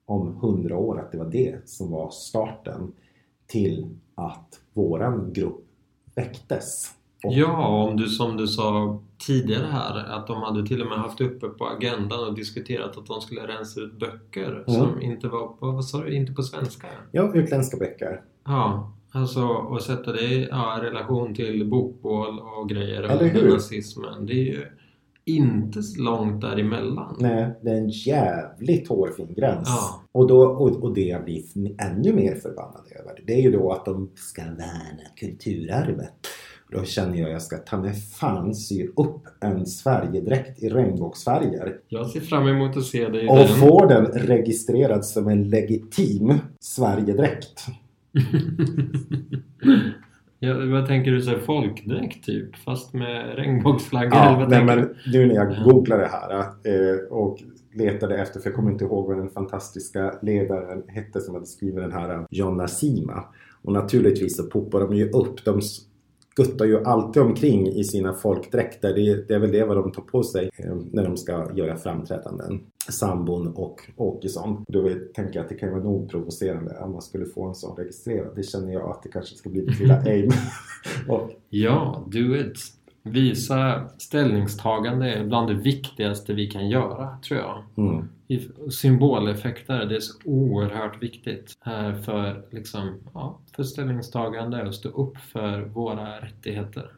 om 0.06 0.34
hundra 0.34 0.76
år 0.76 1.00
att 1.00 1.12
det 1.12 1.18
var 1.18 1.30
det 1.30 1.68
som 1.68 1.90
var 1.90 2.10
starten 2.10 2.92
till 3.46 3.96
att 4.14 4.60
våran 4.72 5.32
grupp 5.32 5.64
väcktes. 6.14 6.94
Och... 7.24 7.32
Ja, 7.32 7.66
om 7.66 7.96
du 7.96 8.08
som 8.08 8.36
du 8.36 8.46
sa 8.46 9.00
tidigare 9.26 9.66
här 9.66 10.04
att 10.04 10.26
de 10.26 10.42
hade 10.42 10.66
till 10.66 10.82
och 10.82 10.88
med 10.88 10.98
haft 10.98 11.20
uppe 11.20 11.48
på 11.48 11.66
agendan 11.66 12.28
och 12.28 12.34
diskuterat 12.34 12.98
att 12.98 13.06
de 13.06 13.20
skulle 13.20 13.46
rensa 13.46 13.80
ut 13.80 13.98
böcker 13.98 14.64
mm. 14.68 14.80
som 14.80 15.02
inte 15.02 15.28
var, 15.28 15.54
vad 15.60 15.84
sa 15.84 16.02
du, 16.02 16.14
inte 16.14 16.32
på 16.32 16.42
svenska? 16.42 16.86
Ja, 17.12 17.34
utländska 17.34 17.76
böcker. 17.76 18.22
Ja, 18.44 18.92
alltså 19.12 19.46
och 19.46 19.82
sätta 19.82 20.12
det 20.12 20.24
i 20.24 20.48
ja, 20.50 20.78
relation 20.82 21.34
till 21.34 21.70
bokbål 21.70 22.38
och 22.38 22.68
grejer 22.68 23.02
Eller 23.02 23.50
nazismen. 23.50 24.26
Det 24.26 24.32
är 24.32 24.44
ju 24.44 24.62
inte 25.24 25.80
långt 25.98 26.40
däremellan. 26.40 27.16
Nej, 27.18 27.58
det 27.62 27.70
är 27.70 27.74
en 27.74 27.88
jävligt 27.88 28.88
hårfin 28.88 29.34
gräns. 29.36 29.68
Ja. 29.68 30.02
Och, 30.12 30.28
då, 30.28 30.42
och, 30.42 30.82
och 30.82 30.94
det 30.94 31.00
jag 31.04 31.24
blir 31.24 31.42
ännu 31.78 32.12
mer 32.12 32.34
förbannad 32.34 32.82
över 33.00 33.20
det 33.26 33.32
är 33.32 33.42
ju 33.42 33.50
då 33.50 33.72
att 33.72 33.84
de 33.84 34.10
ska 34.14 34.42
värna 34.42 35.08
kulturarvet. 35.16 36.14
Då 36.70 36.84
känner 36.84 37.18
jag 37.18 37.26
att 37.26 37.32
jag 37.32 37.42
ska 37.42 37.56
ta 37.56 37.76
mig 37.78 37.94
fan 37.94 38.54
sy 38.54 38.86
upp 38.96 39.22
en 39.40 39.66
Sverigedräkt 39.66 40.62
i 40.62 40.68
regnbågsfärger. 40.68 41.76
Jag 41.88 42.06
ser 42.06 42.20
fram 42.20 42.48
emot 42.48 42.76
att 42.76 42.84
se 42.84 43.08
dig 43.08 43.24
i 43.24 43.28
Och 43.28 43.36
den. 43.36 43.48
få 43.48 43.86
den 43.86 44.06
registrerad 44.06 45.04
som 45.04 45.28
en 45.28 45.48
legitim 45.48 46.34
Sverigedräkt. 46.60 47.66
Ja, 50.40 50.54
vad 50.66 50.86
tänker 50.86 51.10
du? 51.10 51.22
Så 51.22 51.38
folkdräkt 51.38 52.24
typ? 52.24 52.56
Fast 52.56 52.94
med 52.94 53.34
regnbågsflaggor? 53.36 54.14
Ja, 54.14 54.46
nej, 54.50 54.64
men 54.64 54.94
nu 55.06 55.26
när 55.26 55.34
jag 55.34 55.64
googlade 55.64 56.02
det 56.02 56.08
här 56.08 56.40
eh, 56.40 56.98
och 57.10 57.38
letade 57.74 58.16
efter, 58.16 58.40
för 58.40 58.50
jag 58.50 58.56
kommer 58.56 58.70
inte 58.70 58.84
ihåg 58.84 59.06
vad 59.06 59.16
den 59.16 59.30
fantastiska 59.30 60.14
ledaren 60.22 60.82
hette 60.88 61.20
som 61.20 61.34
hade 61.34 61.46
skrivit 61.46 61.76
den 61.76 61.92
här, 61.92 62.26
Jonna 62.30 62.68
Sima. 62.68 63.24
Och 63.62 63.72
naturligtvis 63.72 64.36
så 64.36 64.42
poppar 64.42 64.80
de 64.80 64.96
ju 64.96 65.10
upp. 65.10 65.44
De 65.44 65.60
skuttar 65.62 66.64
ju 66.64 66.84
alltid 66.84 67.22
omkring 67.22 67.68
i 67.68 67.84
sina 67.84 68.14
folkdräkter. 68.14 68.94
Det, 68.94 69.28
det 69.28 69.34
är 69.34 69.38
väl 69.38 69.52
det 69.52 69.64
vad 69.64 69.76
de 69.76 69.92
tar 69.92 70.02
på 70.02 70.22
sig 70.22 70.50
eh, 70.56 70.76
när 70.92 71.04
de 71.04 71.16
ska 71.16 71.46
göra 71.54 71.76
framträdanden. 71.76 72.60
Sambon 72.92 73.48
och 73.48 73.80
Åkesson. 73.96 74.64
Då 74.68 74.88
tänker 75.14 75.36
jag 75.38 75.42
att 75.42 75.48
det 75.48 75.54
kan 75.54 75.70
vara 75.70 75.82
nog 75.82 76.10
provocerande 76.10 76.78
om 76.80 76.92
man 76.92 77.02
skulle 77.02 77.26
få 77.26 77.44
en 77.48 77.54
sån 77.54 77.76
registrerad. 77.76 78.36
Det 78.36 78.42
känner 78.42 78.72
jag 78.72 78.90
att 78.90 79.02
det 79.02 79.08
kanske 79.08 79.36
ska 79.36 79.50
bli 79.50 79.62
mitt 79.62 79.80
lilla 79.80 80.02
aim. 80.06 80.30
och, 81.08 81.30
ja, 81.48 82.04
do 82.06 82.36
it. 82.36 82.58
Visa 83.02 83.88
ställningstagande 83.98 85.12
är 85.12 85.24
bland 85.24 85.48
det 85.48 85.54
viktigaste 85.54 86.34
vi 86.34 86.46
kan 86.46 86.68
göra, 86.68 87.18
tror 87.18 87.40
jag. 87.40 87.64
Mm. 87.76 88.08
Symboleffekter, 88.70 89.84
det 89.84 89.96
är 89.96 90.00
så 90.00 90.12
oerhört 90.24 91.02
viktigt 91.02 91.58
för, 92.04 92.46
liksom, 92.50 92.94
ja, 93.14 93.38
för 93.56 93.62
ställningstagande 93.62 94.66
och 94.66 94.74
stå 94.74 94.88
upp 94.88 95.16
för 95.16 95.60
våra 95.60 96.20
rättigheter. 96.20 96.92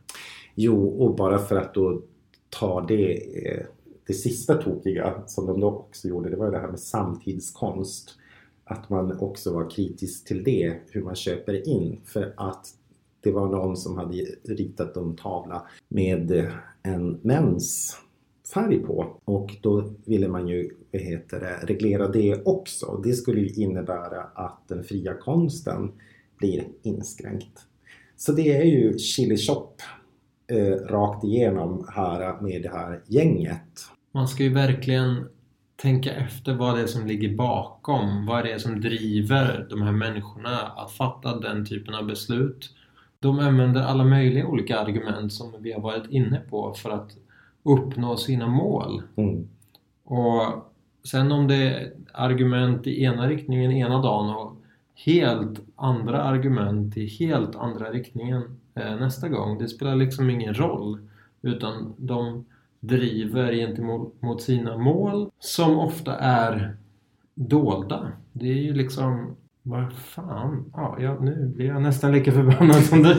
Jo, 0.54 0.88
och 0.88 1.16
bara 1.16 1.38
för 1.38 1.56
att 1.56 1.74
då 1.74 2.02
ta 2.50 2.80
det, 2.80 3.12
eh, 3.48 3.66
det 4.10 4.14
sista 4.14 4.54
tokiga 4.54 5.22
som 5.26 5.46
de 5.46 5.60
då 5.60 5.68
också 5.68 6.08
gjorde, 6.08 6.30
det 6.30 6.36
var 6.36 6.50
det 6.50 6.58
här 6.58 6.68
med 6.68 6.80
samtidskonst. 6.80 8.10
Att 8.64 8.90
man 8.90 9.18
också 9.18 9.54
var 9.54 9.70
kritisk 9.70 10.24
till 10.24 10.44
det, 10.44 10.76
hur 10.90 11.02
man 11.02 11.14
köper 11.14 11.68
in. 11.68 12.00
För 12.04 12.34
att 12.36 12.66
det 13.20 13.30
var 13.30 13.48
någon 13.48 13.76
som 13.76 13.96
hade 13.96 14.14
ritat 14.44 14.96
en 14.96 15.16
tavla 15.16 15.66
med 15.88 16.50
en 16.82 17.18
mensfärg 17.22 18.78
på 18.86 19.16
och 19.24 19.56
då 19.62 19.94
ville 20.04 20.28
man 20.28 20.48
ju 20.48 20.70
vad 20.92 21.02
heter 21.02 21.40
det, 21.40 21.66
reglera 21.66 22.08
det 22.08 22.42
också. 22.44 23.00
Det 23.04 23.12
skulle 23.12 23.40
ju 23.40 23.62
innebära 23.62 24.22
att 24.22 24.68
den 24.68 24.84
fria 24.84 25.14
konsten 25.14 25.92
blir 26.38 26.68
inskränkt. 26.82 27.58
Så 28.16 28.32
det 28.32 28.56
är 28.56 28.64
ju 28.64 28.98
chili 28.98 29.36
shop 29.36 29.72
eh, 30.46 30.74
rakt 30.74 31.24
igenom 31.24 31.86
här 31.88 32.40
med 32.40 32.62
det 32.62 32.68
här 32.68 33.02
gänget. 33.06 33.89
Man 34.12 34.28
ska 34.28 34.42
ju 34.42 34.54
verkligen 34.54 35.28
tänka 35.76 36.12
efter 36.12 36.54
vad 36.54 36.76
det 36.76 36.82
är 36.82 36.86
som 36.86 37.06
ligger 37.06 37.36
bakom. 37.36 38.26
Vad 38.26 38.44
det 38.44 38.52
är 38.52 38.58
som 38.58 38.80
driver 38.80 39.66
de 39.70 39.82
här 39.82 39.92
människorna 39.92 40.58
att 40.58 40.92
fatta 40.92 41.40
den 41.40 41.66
typen 41.66 41.94
av 41.94 42.06
beslut 42.06 42.70
de 43.20 43.38
använder 43.38 43.82
alla 43.82 44.04
möjliga 44.04 44.46
olika 44.46 44.78
argument 44.80 45.32
som 45.32 45.52
vi 45.58 45.72
har 45.72 45.80
varit 45.80 46.10
inne 46.10 46.40
på 46.50 46.74
för 46.74 46.90
att 46.90 47.16
uppnå 47.62 48.16
sina 48.16 48.46
mål. 48.46 49.02
Mm. 49.16 49.48
Och 50.04 50.42
sen 51.04 51.32
om 51.32 51.48
det 51.48 51.54
är 51.54 51.92
argument 52.12 52.86
i 52.86 53.04
ena 53.04 53.28
riktningen 53.28 53.72
ena 53.72 54.02
dagen 54.02 54.36
och 54.36 54.56
helt 54.94 55.60
andra 55.76 56.22
argument 56.22 56.96
i 56.96 57.06
helt 57.06 57.56
andra 57.56 57.90
riktningen 57.90 58.42
eh, 58.74 58.96
nästa 58.96 59.28
gång. 59.28 59.58
Det 59.58 59.68
spelar 59.68 59.96
liksom 59.96 60.30
ingen 60.30 60.54
roll. 60.54 60.98
Utan 61.42 61.94
de 61.96 62.44
driver 62.80 63.52
gentemot 63.52 64.42
sina 64.42 64.76
mål 64.76 65.30
som 65.38 65.78
ofta 65.78 66.18
är 66.18 66.76
dolda. 67.34 68.12
Det 68.32 68.48
är 68.48 68.62
ju 68.62 68.74
liksom 68.74 69.36
vad 69.62 69.92
fan? 69.92 70.70
Ja, 70.72 70.96
jag, 71.00 71.24
nu 71.24 71.52
blir 71.56 71.66
jag 71.66 71.82
nästan 71.82 72.12
lika 72.12 72.32
förbannad 72.32 72.84
som 72.84 73.02
du. 73.02 73.14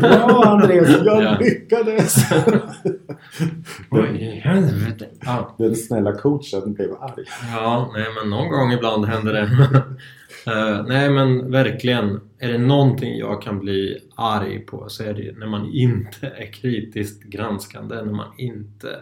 Bra 0.00 0.42
Andreas! 0.44 0.88
Jag 1.04 1.22
ja. 1.22 1.38
lyckades! 1.40 2.16
Oj, 3.90 4.08
i 4.08 4.40
helvete. 4.40 5.08
Ja. 5.20 5.54
Den 5.58 5.76
snälla 5.76 6.12
coachen 6.12 6.74
blev 6.74 6.92
arg. 6.92 7.24
Ja, 7.52 7.90
nej 7.94 8.06
men 8.20 8.30
någon 8.30 8.48
gång 8.48 8.72
ibland 8.72 9.04
händer 9.04 9.32
det. 9.32 9.42
uh, 9.42 10.86
nej 10.88 11.10
men 11.10 11.50
verkligen. 11.50 12.20
Är 12.38 12.48
det 12.48 12.58
någonting 12.58 13.18
jag 13.18 13.42
kan 13.42 13.60
bli 13.60 13.98
arg 14.14 14.58
på 14.58 14.88
så 14.88 15.04
är 15.04 15.14
det 15.14 15.38
när 15.38 15.46
man 15.46 15.72
inte 15.72 16.26
är 16.26 16.52
kritiskt 16.52 17.22
granskande. 17.22 17.94
När 17.94 18.12
man 18.12 18.32
inte, 18.38 19.00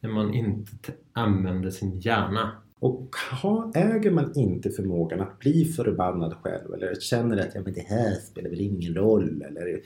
när 0.00 0.10
man 0.10 0.34
inte 0.34 0.92
använder 1.12 1.70
sin 1.70 2.00
hjärna. 2.00 2.50
Och 2.82 3.16
ha, 3.42 3.72
äger 3.74 4.10
man 4.10 4.32
inte 4.34 4.70
förmågan 4.70 5.20
att 5.20 5.38
bli 5.38 5.64
förbannad 5.64 6.34
själv 6.42 6.74
eller 6.74 6.94
känner 6.94 7.36
att 7.36 7.54
ja, 7.54 7.60
men 7.64 7.72
det 7.72 7.86
här 7.88 8.14
spelar 8.14 8.50
väl 8.50 8.60
ingen 8.60 8.94
roll 8.94 9.42
eller 9.42 9.80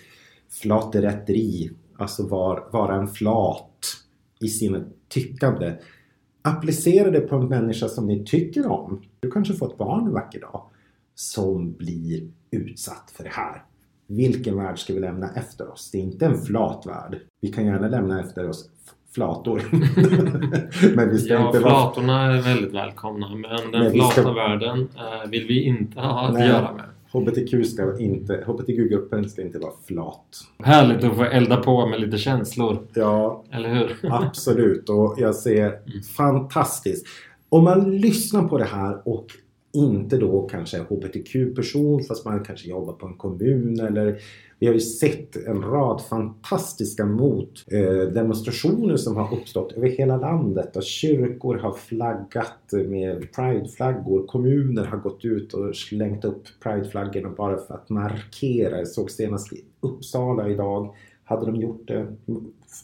flaterätteri, 0.49 1.71
alltså 1.99 2.27
var, 2.27 2.69
vara 2.73 2.95
en 2.97 3.09
flat 3.09 3.81
i 4.41 4.49
sin 4.49 4.85
tyckande. 5.09 5.75
Applicera 6.43 7.11
det 7.11 7.21
på 7.21 7.37
en 7.37 7.49
människa 7.49 7.89
som 7.89 8.07
ni 8.07 8.25
tycker 8.25 8.67
om. 8.67 9.03
Du 9.21 9.31
kanske 9.31 9.55
får 9.55 9.73
ett 9.73 9.79
barn 9.79 10.07
en 10.07 10.13
vacker 10.13 10.41
dag 10.41 10.71
som 11.15 11.73
blir 11.73 12.31
utsatt 12.51 13.13
för 13.17 13.25
det 13.25 13.33
här. 13.33 13.65
Vilken 14.07 14.57
värld 14.57 14.79
ska 14.79 14.95
vi 14.95 15.01
lämna 15.01 15.31
efter 15.31 15.69
oss? 15.73 15.91
Det 15.91 15.99
är 15.99 16.03
inte 16.03 16.27
en 16.27 16.39
flat 16.39 16.87
värld. 16.87 17.21
Vi 17.41 17.53
kan 17.53 17.67
gärna 17.67 17.89
lämna 17.89 18.21
efter 18.21 18.49
oss 18.49 18.71
flator. 19.17 19.63
men 20.97 21.11
vi 21.11 21.19
ska 21.19 21.35
ja, 21.35 21.47
inte 21.47 21.61
flatorna 21.61 22.23
är 22.23 22.43
väldigt 22.43 22.75
välkomna 22.75 23.29
men 23.29 23.73
den 23.73 23.83
men 23.83 23.93
flata 23.93 24.11
ska... 24.11 24.33
världen 24.33 24.89
äh, 24.97 25.31
vill 25.31 25.47
vi 25.47 25.63
inte 25.63 26.01
ha 26.01 26.29
att 26.29 26.35
Nej. 26.35 26.49
göra 26.49 26.73
med. 26.73 26.85
HBTQ 27.13 27.67
ska 27.67 27.99
inte, 27.99 28.45
HBTQ-gruppen 28.47 29.29
ska 29.29 29.43
inte 29.43 29.59
vara 29.59 29.73
flat. 29.87 30.27
Härligt 30.59 31.05
att 31.05 31.17
få 31.17 31.25
elda 31.25 31.57
på 31.57 31.87
med 31.87 32.01
lite 32.01 32.19
känslor. 32.19 32.79
Ja, 32.95 33.45
eller 33.51 33.75
hur? 33.75 33.97
absolut 34.11 34.89
och 34.89 35.15
jag 35.19 35.35
ser 35.35 35.67
mm. 35.67 36.03
fantastiskt. 36.17 37.07
Om 37.49 37.65
man 37.65 37.91
lyssnar 37.91 38.49
på 38.49 38.59
det 38.59 38.65
här 38.65 39.09
och 39.09 39.27
inte 39.75 40.17
då 40.17 40.49
kanske 40.49 40.79
HBTQ-person 40.79 42.05
fast 42.05 42.25
man 42.25 42.45
kanske 42.45 42.69
jobbar 42.69 42.93
på 42.93 43.07
en 43.07 43.15
kommun 43.15 43.81
eller 43.81 44.19
vi 44.59 44.67
har 44.67 44.75
ju 44.75 44.81
sett 44.81 45.37
en 45.37 45.63
rad 45.63 46.01
fantastiska 46.01 47.07
motdemonstrationer 47.07 48.91
eh, 48.91 48.97
som 48.97 49.17
har 49.17 49.35
uppstått 49.35 49.73
över 49.73 49.89
hela 49.89 50.17
landet 50.17 50.77
och 50.77 50.83
kyrkor 50.83 51.55
har 51.55 51.73
flaggat 51.73 52.73
med 52.73 53.33
prideflaggor. 53.33 54.27
Kommuner 54.27 54.85
har 54.85 54.99
gått 54.99 55.25
ut 55.25 55.53
och 55.53 55.77
slängt 55.77 56.25
upp 56.25 56.43
prideflaggorna 56.63 57.31
bara 57.37 57.57
för 57.57 57.75
att 57.75 57.89
markera. 57.89 58.79
Jag 58.79 58.89
såg 58.89 59.11
senast 59.11 59.53
i 59.53 59.65
Uppsala 59.81 60.49
idag 60.49 60.95
hade 61.25 61.47
de 61.47 61.57
gjort 61.57 61.89
det 61.89 62.07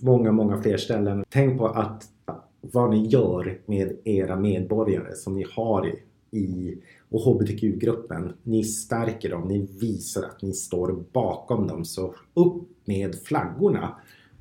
många, 0.00 0.32
många 0.32 0.62
fler 0.62 0.76
ställen. 0.76 1.24
Tänk 1.28 1.58
på 1.58 1.66
att 1.66 2.04
vad 2.60 2.90
ni 2.90 3.06
gör 3.06 3.58
med 3.66 3.96
era 4.04 4.36
medborgare 4.36 5.14
som 5.14 5.34
ni 5.34 5.46
har 5.56 5.92
i 6.32 6.78
och 7.10 7.20
HBTQ-gruppen. 7.20 8.32
Ni 8.42 8.64
stärker 8.64 9.30
dem, 9.30 9.48
ni 9.48 9.68
visar 9.80 10.22
att 10.22 10.42
ni 10.42 10.52
står 10.52 11.04
bakom 11.12 11.66
dem. 11.66 11.84
Så 11.84 12.14
upp 12.34 12.68
med 12.84 13.14
flaggorna! 13.24 13.94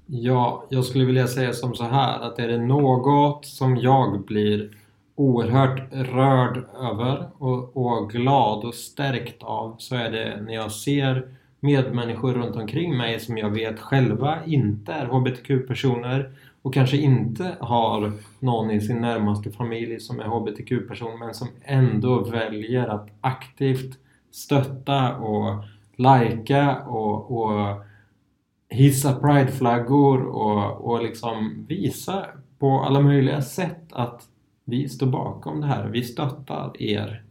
Ja, 0.06 0.66
jag 0.70 0.86
skulle 0.86 1.06
vilja 1.06 1.28
säga 1.28 1.54
som 1.54 1.76
så 1.76 1.84
här 1.84 2.20
att 2.20 2.40
är 2.40 2.48
det 2.48 2.58
något 2.58 3.46
som 3.46 3.78
jag 3.78 4.26
blir 4.26 4.78
oerhört 5.16 5.82
rörd 5.92 6.64
över 6.82 7.30
och, 7.38 7.78
och 7.78 8.12
glad 8.12 8.64
och 8.64 8.74
stärkt 8.74 9.44
av 9.44 9.76
så 9.78 9.96
är 9.96 10.12
det 10.12 10.42
när 10.42 10.54
jag 10.54 10.72
ser 10.72 11.28
medmänniskor 11.60 12.34
runt 12.34 12.56
omkring 12.56 12.98
mig 12.98 13.20
som 13.20 13.38
jag 13.38 13.50
vet 13.50 13.80
själva 13.80 14.46
inte 14.46 14.94
är 14.94 15.06
HBTQ-personer 15.06 16.32
och 16.62 16.74
kanske 16.74 16.98
inte 16.98 17.58
har 17.60 18.12
någon 18.40 18.72
i 18.72 18.82
sin 18.82 19.02
närmaste 19.02 19.52
familj 19.52 20.00
som 20.00 20.20
är 20.20 20.26
HBTQ-person 20.26 21.20
men 21.20 21.34
som 21.34 21.48
ändå 21.64 22.24
väljer 22.24 22.88
att 22.88 23.10
aktivt 23.22 23.98
stötta 24.32 25.16
och 25.18 25.64
lajka 25.96 26.82
och, 26.82 27.32
och 27.32 27.82
hissa 28.70 29.16
prideflaggor 29.16 30.22
och, 30.22 30.92
och 30.92 31.04
liksom 31.04 31.66
visa 31.68 32.26
på 32.60 32.80
alla 32.80 33.00
möjliga 33.00 33.42
sätt 33.42 33.84
att 33.92 34.28
vi 34.66 34.90
står 34.90 35.08
bakom 35.08 35.62
det 35.62 35.68
här, 35.68 35.90
vi 35.90 36.04
stöttar 36.04 36.82
er. 36.82 37.24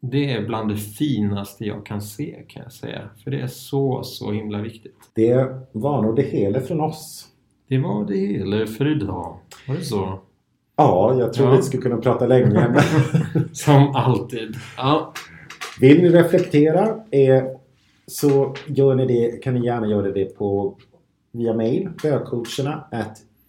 Det 0.00 0.32
är 0.32 0.46
bland 0.46 0.68
det 0.68 0.76
finaste 0.76 1.64
jag 1.64 1.86
kan 1.86 2.02
se 2.02 2.44
kan 2.48 2.62
jag 2.62 2.72
säga. 2.72 3.08
För 3.24 3.30
det 3.30 3.40
är 3.40 3.46
så, 3.46 4.02
så 4.02 4.32
himla 4.32 4.62
viktigt. 4.62 5.10
Det 5.14 5.68
var 5.72 6.02
nog 6.02 6.16
det 6.16 6.22
hela 6.22 6.60
från 6.60 6.80
oss. 6.80 7.28
Det 7.68 7.78
var 7.78 8.04
det 8.04 8.16
hela 8.16 8.66
för 8.66 8.96
idag. 8.96 9.36
Var 9.68 9.74
det 9.74 9.84
så? 9.84 10.18
Ja, 10.76 11.18
jag 11.18 11.32
tror 11.32 11.48
ja. 11.48 11.56
vi 11.56 11.62
skulle 11.62 11.82
kunna 11.82 11.96
prata 11.96 12.26
länge. 12.26 12.82
Som 13.52 13.94
alltid. 13.94 14.56
Ja. 14.76 15.12
Vill 15.80 16.02
ni 16.02 16.08
reflektera 16.08 17.04
eh, 17.10 17.44
så 18.06 18.54
gör 18.66 18.94
ni 18.94 19.06
det, 19.06 19.42
kan 19.42 19.54
ni 19.54 19.66
gärna 19.66 19.86
göra 19.86 20.12
det 20.12 20.24
på 20.24 20.76
via 21.32 21.54
mail, 21.54 21.88
bögcoacherna 22.02 22.84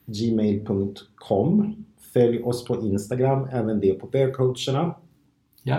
gmail.com 0.05 1.75
Följ 2.13 2.43
oss 2.43 2.65
på 2.65 2.75
Instagram, 2.75 3.47
även 3.51 3.79
det 3.79 3.93
på 3.93 4.07
bögcoacherna. 4.07 4.95
Ja. 5.63 5.77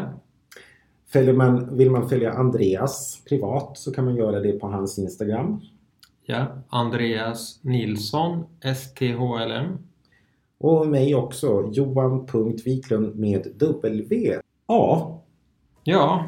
Följer 1.12 1.34
man, 1.34 1.76
vill 1.76 1.90
man 1.90 2.08
följa 2.08 2.32
Andreas 2.32 3.22
privat 3.28 3.78
så 3.78 3.92
kan 3.92 4.04
man 4.04 4.16
göra 4.16 4.40
det 4.40 4.52
på 4.52 4.66
hans 4.66 4.98
Instagram. 4.98 5.60
Ja, 6.30 6.46
Andreas 6.68 7.58
Nilsson, 7.62 8.44
STHLM. 8.76 9.78
Och 10.58 10.86
mig 10.86 11.14
också, 11.14 11.70
Johan.Wiklund 11.72 13.16
med 13.16 13.46
W. 13.58 14.40
Ja. 14.66 15.20
Ja. 15.84 16.24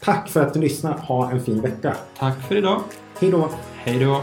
Tack 0.00 0.28
för 0.28 0.42
att 0.42 0.54
du 0.54 0.60
lyssnar. 0.60 0.98
Ha 0.98 1.30
en 1.30 1.40
fin 1.40 1.60
vecka. 1.60 1.96
Tack 2.18 2.48
för 2.48 2.56
idag. 2.56 2.82
Hej 3.18 3.30
då! 3.30 3.48
Hej 3.74 4.04
då! 4.04 4.22